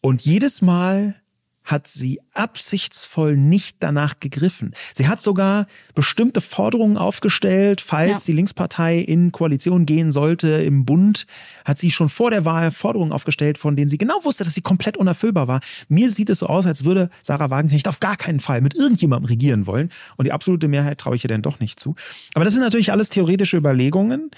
[0.01, 1.17] Und jedes Mal
[1.65, 4.75] hat sie absichtsvoll nicht danach gegriffen.
[4.95, 8.33] Sie hat sogar bestimmte Forderungen aufgestellt, falls ja.
[8.33, 11.27] die Linkspartei in Koalition gehen sollte im Bund,
[11.65, 14.61] hat sie schon vor der Wahl Forderungen aufgestellt, von denen sie genau wusste, dass sie
[14.61, 15.61] komplett unerfüllbar war.
[15.89, 19.29] Mir sieht es so aus, als würde Sarah Wagenknecht auf gar keinen Fall mit irgendjemandem
[19.29, 19.91] regieren wollen.
[20.17, 21.95] Und die absolute Mehrheit traue ich ihr denn doch nicht zu.
[22.35, 24.31] Aber das sind natürlich alles theoretische Überlegungen.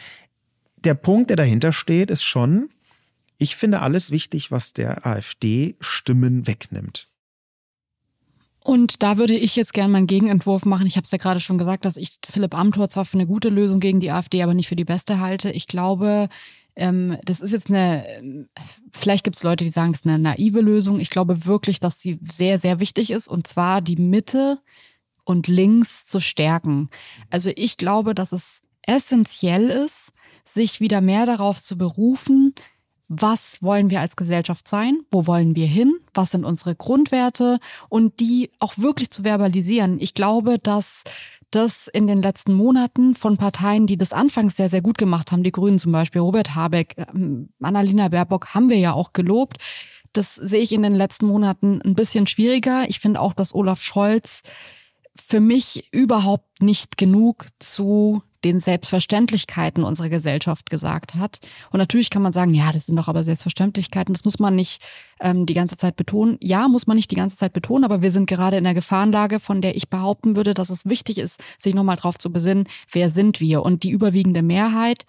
[0.85, 2.69] Der Punkt, der dahinter steht, ist schon,
[3.39, 7.09] ich finde alles wichtig, was der AfD Stimmen wegnimmt.
[8.67, 10.89] Und da würde ich jetzt gerne meinen Gegenentwurf machen.
[10.89, 13.49] Ich habe es ja gerade schon gesagt, dass ich Philipp Amthor zwar für eine gute
[13.49, 15.53] Lösung gegen die AfD, aber nicht für die beste halte.
[15.53, 16.29] Ich glaube,
[16.75, 18.49] ähm, das ist jetzt eine,
[18.91, 20.99] vielleicht gibt es Leute, die sagen, es ist eine naive Lösung.
[20.99, 23.29] Ich glaube wirklich, dass sie sehr, sehr wichtig ist.
[23.29, 24.59] Und zwar die Mitte
[25.23, 26.91] und links zu stärken.
[27.31, 30.13] Also ich glaube, dass es essentiell ist,
[30.45, 32.53] sich wieder mehr darauf zu berufen,
[33.09, 38.19] was wollen wir als Gesellschaft sein, wo wollen wir hin, was sind unsere Grundwerte und
[38.21, 39.99] die auch wirklich zu verbalisieren.
[40.01, 41.05] Ich glaube, dass
[41.51, 45.43] das in den letzten Monaten von Parteien, die das anfangs sehr, sehr gut gemacht haben,
[45.43, 49.59] die Grünen zum Beispiel, Robert Habeck, ähm, Annalena Baerbock, haben wir ja auch gelobt.
[50.13, 52.89] Das sehe ich in den letzten Monaten ein bisschen schwieriger.
[52.89, 54.43] Ich finde auch, dass Olaf Scholz
[55.15, 61.39] für mich überhaupt nicht genug zu den Selbstverständlichkeiten unserer Gesellschaft gesagt hat.
[61.71, 64.83] Und natürlich kann man sagen, ja, das sind doch aber Selbstverständlichkeiten, das muss man nicht
[65.21, 66.39] ähm, die ganze Zeit betonen.
[66.41, 69.41] Ja, muss man nicht die ganze Zeit betonen, aber wir sind gerade in der Gefahrenlage,
[69.41, 73.11] von der ich behaupten würde, dass es wichtig ist, sich nochmal drauf zu besinnen, wer
[73.11, 73.63] sind wir?
[73.63, 75.07] Und die überwiegende Mehrheit,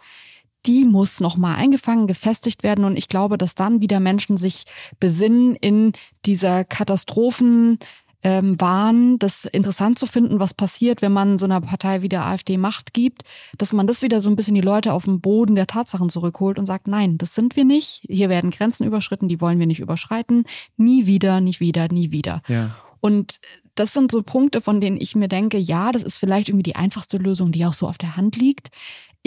[0.66, 2.84] die muss nochmal eingefangen, gefestigt werden.
[2.84, 4.66] Und ich glaube, dass dann wieder Menschen sich
[5.00, 5.94] besinnen in
[6.26, 7.80] dieser Katastrophen,
[8.24, 12.26] ähm, waren, das interessant zu finden, was passiert, wenn man so einer Partei wie der
[12.26, 13.24] AfD Macht gibt,
[13.58, 16.58] dass man das wieder so ein bisschen die Leute auf den Boden der Tatsachen zurückholt
[16.58, 18.04] und sagt, nein, das sind wir nicht.
[18.08, 20.46] Hier werden Grenzen überschritten, die wollen wir nicht überschreiten.
[20.78, 22.42] Nie wieder, nicht wieder, nie wieder.
[22.48, 22.72] Ja.
[23.00, 23.40] Und
[23.76, 26.76] das sind so Punkte, von denen ich mir denke, ja, das ist vielleicht irgendwie die
[26.76, 28.70] einfachste Lösung, die auch so auf der Hand liegt.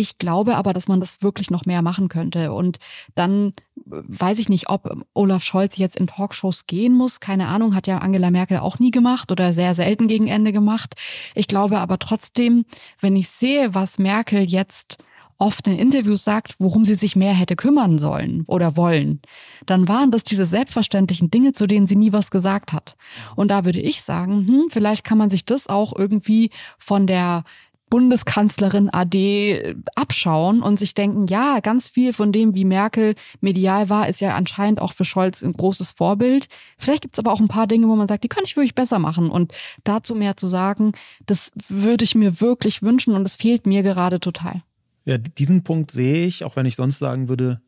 [0.01, 2.55] Ich glaube aber, dass man das wirklich noch mehr machen könnte.
[2.55, 2.78] Und
[3.16, 7.20] dann äh, weiß ich nicht, ob Olaf Scholz jetzt in Talkshows gehen muss.
[7.20, 10.94] Keine Ahnung, hat ja Angela Merkel auch nie gemacht oder sehr selten gegen Ende gemacht.
[11.34, 12.64] Ich glaube aber trotzdem,
[12.98, 14.96] wenn ich sehe, was Merkel jetzt
[15.36, 19.20] oft in Interviews sagt, worum sie sich mehr hätte kümmern sollen oder wollen,
[19.66, 22.96] dann waren das diese selbstverständlichen Dinge, zu denen sie nie was gesagt hat.
[23.36, 26.48] Und da würde ich sagen, hm, vielleicht kann man sich das auch irgendwie
[26.78, 27.44] von der
[27.91, 34.09] Bundeskanzlerin AD abschauen und sich denken, ja, ganz viel von dem, wie Merkel medial war,
[34.09, 36.47] ist ja anscheinend auch für Scholz ein großes Vorbild.
[36.78, 38.76] Vielleicht gibt es aber auch ein paar Dinge, wo man sagt, die könnte ich wirklich
[38.76, 39.28] besser machen.
[39.28, 39.53] Und
[39.84, 40.93] dazu mehr zu sagen,
[41.26, 44.62] das würde ich mir wirklich wünschen und es fehlt mir gerade total.
[45.05, 47.61] Ja, diesen Punkt sehe ich, auch wenn ich sonst sagen würde,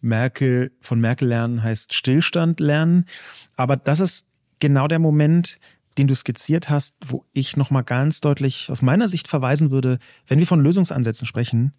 [0.00, 3.06] Merkel, von Merkel lernen heißt Stillstand lernen.
[3.56, 4.26] Aber das ist
[4.60, 5.58] genau der Moment,
[5.98, 10.38] den du skizziert hast, wo ich nochmal ganz deutlich aus meiner Sicht verweisen würde, wenn
[10.38, 11.72] wir von Lösungsansätzen sprechen,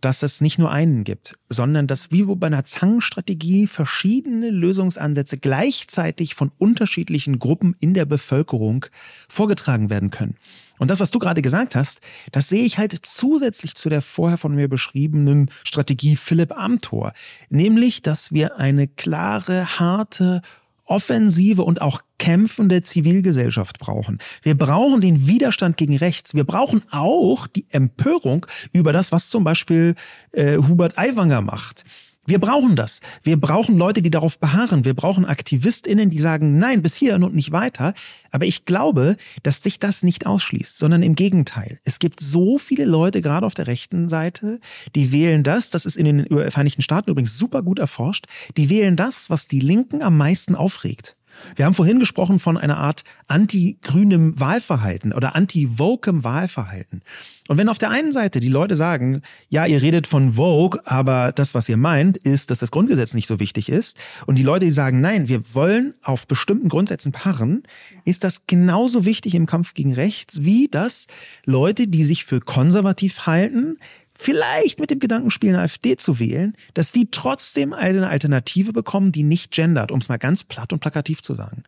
[0.00, 6.34] dass es nicht nur einen gibt, sondern dass wie bei einer Zangenstrategie verschiedene Lösungsansätze gleichzeitig
[6.34, 8.86] von unterschiedlichen Gruppen in der Bevölkerung
[9.28, 10.36] vorgetragen werden können.
[10.78, 12.00] Und das, was du gerade gesagt hast,
[12.30, 17.12] das sehe ich halt zusätzlich zu der vorher von mir beschriebenen Strategie Philipp Amthor.
[17.50, 20.42] Nämlich, dass wir eine klare, harte,
[20.88, 24.18] offensive und auch kämpfende Zivilgesellschaft brauchen.
[24.42, 26.34] Wir brauchen den Widerstand gegen rechts.
[26.34, 29.94] Wir brauchen auch die Empörung über das, was zum Beispiel
[30.32, 31.84] äh, Hubert Aiwanger macht.
[32.28, 33.00] Wir brauchen das.
[33.22, 34.84] Wir brauchen Leute, die darauf beharren.
[34.84, 37.94] Wir brauchen AktivistInnen, die sagen, nein, bis hier und nicht weiter.
[38.30, 41.78] Aber ich glaube, dass sich das nicht ausschließt, sondern im Gegenteil.
[41.84, 44.60] Es gibt so viele Leute, gerade auf der rechten Seite,
[44.94, 48.26] die wählen das, das ist in den Vereinigten Staaten übrigens super gut erforscht,
[48.58, 51.16] die wählen das, was die Linken am meisten aufregt.
[51.56, 57.02] Wir haben vorhin gesprochen von einer Art anti-grünem Wahlverhalten oder anti-vokem Wahlverhalten.
[57.48, 61.32] Und wenn auf der einen Seite die Leute sagen, ja, ihr redet von Vogue, aber
[61.32, 63.96] das, was ihr meint, ist, dass das Grundgesetz nicht so wichtig ist,
[64.26, 67.62] und die Leute, die sagen, nein, wir wollen auf bestimmten Grundsätzen paaren,
[68.04, 71.06] ist das genauso wichtig im Kampf gegen rechts, wie dass
[71.46, 73.78] Leute, die sich für konservativ halten,
[74.20, 79.22] vielleicht mit dem Gedanken spielen, AfD zu wählen, dass die trotzdem eine Alternative bekommen, die
[79.22, 81.62] nicht gendert, um es mal ganz platt und plakativ zu sagen.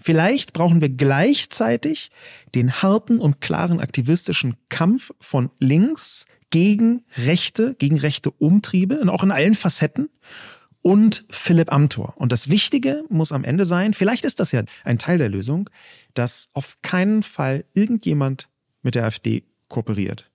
[0.00, 2.10] Vielleicht brauchen wir gleichzeitig
[2.54, 9.24] den harten und klaren aktivistischen Kampf von links gegen Rechte, gegen rechte Umtriebe und auch
[9.24, 10.10] in allen Facetten
[10.82, 12.12] und Philipp Amthor.
[12.18, 15.70] Und das Wichtige muss am Ende sein, vielleicht ist das ja ein Teil der Lösung,
[16.12, 18.50] dass auf keinen Fall irgendjemand
[18.82, 20.30] mit der AfD kooperiert.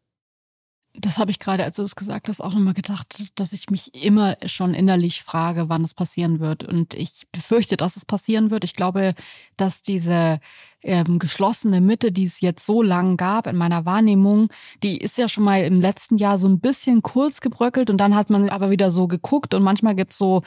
[0.96, 3.94] Das habe ich gerade, als du das gesagt hast, auch nochmal gedacht, dass ich mich
[4.04, 6.64] immer schon innerlich frage, wann es passieren wird.
[6.64, 8.64] Und ich befürchte, dass es passieren wird.
[8.64, 9.14] Ich glaube,
[9.56, 10.40] dass diese
[10.82, 14.50] ähm, geschlossene Mitte, die es jetzt so lang gab in meiner Wahrnehmung,
[14.82, 18.16] die ist ja schon mal im letzten Jahr so ein bisschen kurz gebröckelt und dann
[18.16, 20.42] hat man aber wieder so geguckt und manchmal gibt's so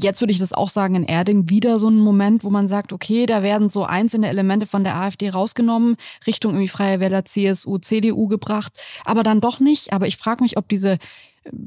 [0.00, 2.94] Jetzt würde ich das auch sagen, in Erding wieder so ein Moment, wo man sagt,
[2.94, 5.96] okay, da werden so einzelne Elemente von der AfD rausgenommen,
[6.26, 8.72] Richtung irgendwie Freie Wähler, CSU, CDU gebracht,
[9.04, 9.92] aber dann doch nicht.
[9.92, 10.98] Aber ich frage mich, ob diese äh,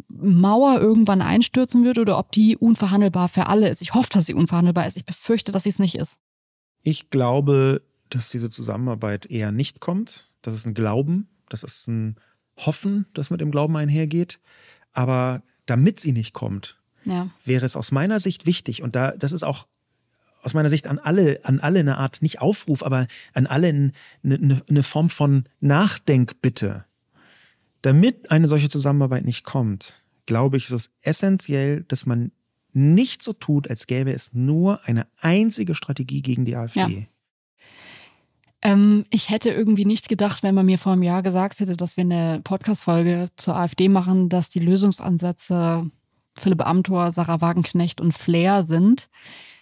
[0.08, 3.84] Mauer irgendwann einstürzen wird oder ob die unverhandelbar für alle ist.
[3.84, 4.98] Ich hoffe, dass sie unverhandelbar ist.
[4.98, 6.18] Ich befürchte, dass sie es nicht ist.
[6.82, 10.34] Ich glaube, dass diese Zusammenarbeit eher nicht kommt.
[10.42, 12.16] Das ist ein Glauben, das ist ein
[12.58, 14.40] Hoffen, das mit dem Glauben einhergeht.
[14.94, 17.30] Aber damit sie nicht kommt, ja.
[17.46, 19.68] wäre es aus meiner Sicht wichtig, und da, das ist auch
[20.42, 23.92] aus meiner Sicht an alle, an alle eine Art, nicht Aufruf, aber an alle eine,
[24.24, 26.86] eine, eine Form von Nachdenkbitte.
[27.82, 32.32] Damit eine solche Zusammenarbeit nicht kommt, glaube ich, ist es essentiell, dass man
[32.72, 36.80] nicht so tut, als gäbe es nur eine einzige Strategie gegen die AfD.
[36.80, 37.08] Ja.
[38.62, 41.98] Ähm, ich hätte irgendwie nicht gedacht, wenn man mir vor einem Jahr gesagt hätte, dass
[41.98, 45.90] wir eine Podcast-Folge zur AfD machen, dass die Lösungsansätze
[46.36, 49.10] Philipp Amthor, Sarah Wagenknecht und Flair sind.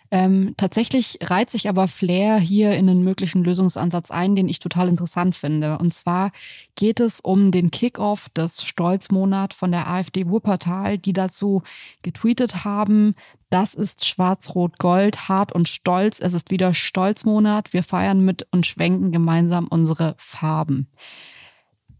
[0.10, 4.88] Ähm, tatsächlich reiht sich aber Flair hier in einen möglichen Lösungsansatz ein, den ich total
[4.88, 5.78] interessant finde.
[5.80, 6.32] Und zwar
[6.76, 11.62] geht es um den Kickoff des Stolzmonat von der AfD Wuppertal, die dazu
[12.04, 13.16] getweetet haben,
[13.50, 16.20] das ist Schwarz-Rot-Gold, hart und stolz.
[16.20, 17.72] Es ist wieder Stolzmonat.
[17.72, 20.90] Wir feiern mit und schwenken gemeinsam unsere Farben.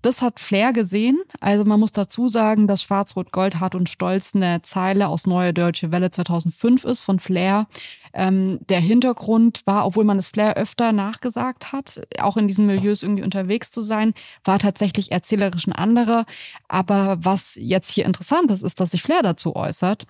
[0.08, 1.22] Das hat Flair gesehen.
[1.42, 5.92] Also man muss dazu sagen, dass Schwarz-Rot-Gold hart und stolz eine Zeile aus Neue Deutsche
[5.92, 7.68] Welle 2005 ist von Flair.
[8.14, 13.04] Ähm, der Hintergrund war, obwohl man es Flair öfter nachgesagt hat, auch in diesen Milieus
[13.04, 14.14] irgendwie unterwegs zu sein,
[14.46, 16.26] war tatsächlich erzählerisch ein anderer.
[16.70, 20.08] Aber was jetzt hier interessant ist, ist, dass sich Flair dazu äußert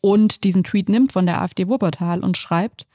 [0.00, 2.86] und diesen Tweet nimmt von der AfD Wuppertal und schreibt,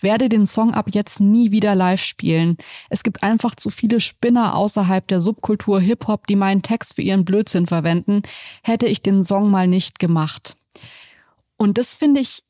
[0.00, 2.56] werde den Song ab jetzt nie wieder live spielen.
[2.88, 7.24] Es gibt einfach zu viele Spinner außerhalb der Subkultur Hip-Hop, die meinen Text für ihren
[7.24, 8.22] Blödsinn verwenden.
[8.62, 10.56] Hätte ich den Song mal nicht gemacht.
[11.56, 12.44] Und das finde ich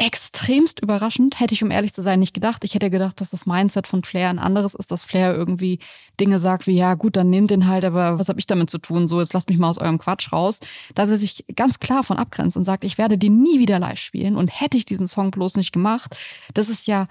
[0.00, 1.40] extremst überraschend.
[1.40, 2.64] Hätte ich, um ehrlich zu sein, nicht gedacht.
[2.64, 5.78] Ich hätte gedacht, dass das Mindset von Flair ein anderes ist, dass Flair irgendwie
[6.18, 8.78] Dinge sagt wie, ja gut, dann nehmt den halt, aber was habe ich damit zu
[8.78, 9.08] tun?
[9.08, 10.58] So, jetzt lasst mich mal aus eurem Quatsch raus.
[10.94, 14.00] Dass er sich ganz klar von abgrenzt und sagt, ich werde den nie wieder live
[14.00, 16.16] spielen und hätte ich diesen Song bloß nicht gemacht,
[16.54, 17.06] das ist ja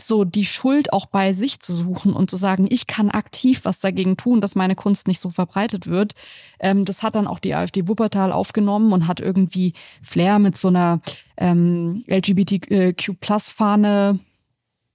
[0.00, 3.80] so die Schuld auch bei sich zu suchen und zu sagen, ich kann aktiv was
[3.80, 6.14] dagegen tun, dass meine Kunst nicht so verbreitet wird.
[6.60, 9.72] Ähm, das hat dann auch die AfD Wuppertal aufgenommen und hat irgendwie
[10.02, 11.00] Flair mit so einer
[11.36, 14.18] ähm, LGBTQ-Plus-Fahne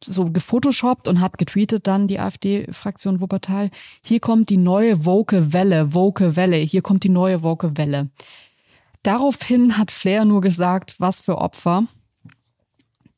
[0.04, 3.70] so gefotoshoppt und hat getweetet dann die AfD-Fraktion Wuppertal.
[4.04, 8.10] Hier kommt die neue Woke Welle, Woke Welle, hier kommt die neue Woke Welle.
[9.04, 11.86] Daraufhin hat Flair nur gesagt, was für Opfer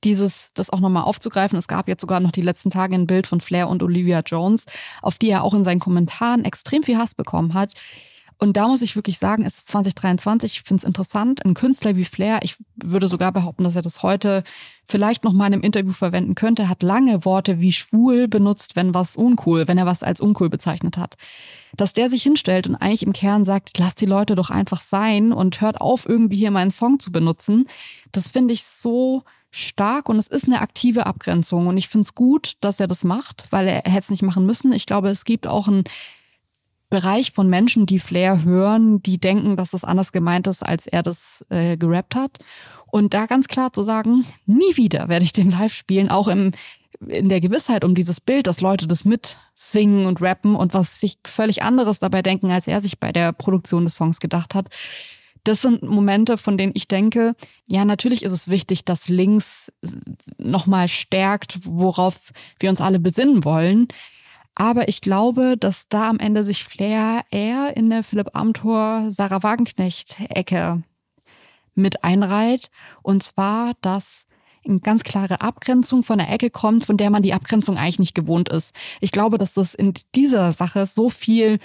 [0.03, 1.57] dieses, das auch nochmal aufzugreifen.
[1.57, 4.65] Es gab jetzt sogar noch die letzten Tage ein Bild von Flair und Olivia Jones,
[5.01, 7.73] auf die er auch in seinen Kommentaren extrem viel Hass bekommen hat.
[8.43, 11.95] Und da muss ich wirklich sagen, es ist 2023, ich finde es interessant, ein Künstler
[11.95, 14.43] wie Flair, ich würde sogar behaupten, dass er das heute
[14.83, 18.93] vielleicht noch mal in einem Interview verwenden könnte, hat lange Worte wie schwul benutzt, wenn
[18.93, 21.15] was uncool, wenn er was als uncool bezeichnet hat.
[21.77, 25.31] Dass der sich hinstellt und eigentlich im Kern sagt, lass die Leute doch einfach sein
[25.31, 27.67] und hört auf, irgendwie hier meinen Song zu benutzen,
[28.11, 29.23] das finde ich so
[29.53, 31.67] stark und es ist eine aktive Abgrenzung.
[31.67, 34.45] Und ich finde es gut, dass er das macht, weil er, hätte es nicht machen
[34.47, 34.73] müssen.
[34.73, 35.83] Ich glaube, es gibt auch einen
[36.89, 41.03] Bereich von Menschen, die Flair hören, die denken, dass das anders gemeint ist, als er
[41.03, 42.39] das äh, gerappt hat.
[42.87, 46.51] Und da ganz klar zu sagen, nie wieder werde ich den live spielen, auch im,
[47.07, 51.17] in der Gewissheit um dieses Bild, dass Leute das mitsingen und rappen und was sich
[51.25, 54.69] völlig anderes dabei denken, als er sich bei der Produktion des Songs gedacht hat
[55.43, 57.35] das sind Momente, von denen ich denke,
[57.65, 59.71] ja, natürlich ist es wichtig, dass links
[60.37, 63.87] nochmal stärkt, worauf wir uns alle besinnen wollen.
[64.55, 69.43] Aber ich glaube, dass da am Ende sich Flair eher in der Philipp Amthor, Sarah
[69.43, 70.83] Wagenknecht-Ecke
[71.75, 72.69] mit einreiht.
[73.01, 74.27] Und zwar, dass
[74.65, 78.15] eine ganz klare Abgrenzung von der Ecke kommt, von der man die Abgrenzung eigentlich nicht
[78.15, 78.73] gewohnt ist.
[79.01, 81.59] Ich glaube, dass das in dieser Sache so viel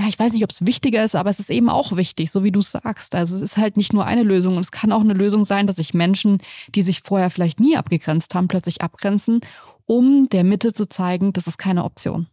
[0.00, 2.42] ja, ich weiß nicht, ob es wichtiger ist, aber es ist eben auch wichtig, so
[2.42, 3.14] wie du sagst.
[3.14, 5.66] Also es ist halt nicht nur eine Lösung und es kann auch eine Lösung sein,
[5.66, 6.38] dass sich Menschen,
[6.74, 9.40] die sich vorher vielleicht nie abgegrenzt haben, plötzlich abgrenzen,
[9.84, 12.28] um der Mitte zu zeigen, das ist keine Option.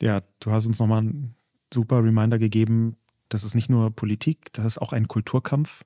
[0.00, 1.34] Ja, du hast uns nochmal einen
[1.72, 2.96] super Reminder gegeben,
[3.28, 5.84] das ist nicht nur Politik, das ist auch ein Kulturkampf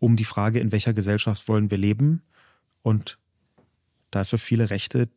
[0.00, 2.22] um die Frage, in welcher Gesellschaft wollen wir leben.
[2.82, 3.18] Und
[4.10, 5.08] da ist für viele Rechte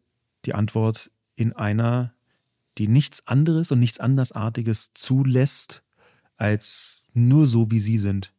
[0.46, 2.14] die Antwort in einer
[2.78, 5.84] die nichts anderes und nichts andersartiges zulässt,
[6.38, 8.34] als nur so, wie sie sind.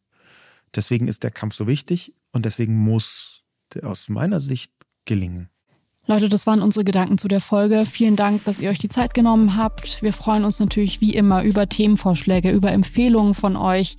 [0.74, 4.72] Deswegen ist der Kampf so wichtig und deswegen muss der aus meiner Sicht
[5.04, 5.48] gelingen.
[6.06, 7.86] Leute, das waren unsere Gedanken zu der Folge.
[7.86, 10.02] Vielen Dank, dass ihr euch die Zeit genommen habt.
[10.02, 13.96] Wir freuen uns natürlich wie immer über Themenvorschläge, über Empfehlungen von euch.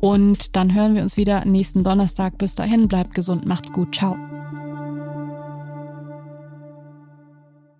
[0.00, 2.38] Und dann hören wir uns wieder nächsten Donnerstag.
[2.38, 4.16] Bis dahin, bleibt gesund, macht's gut, ciao.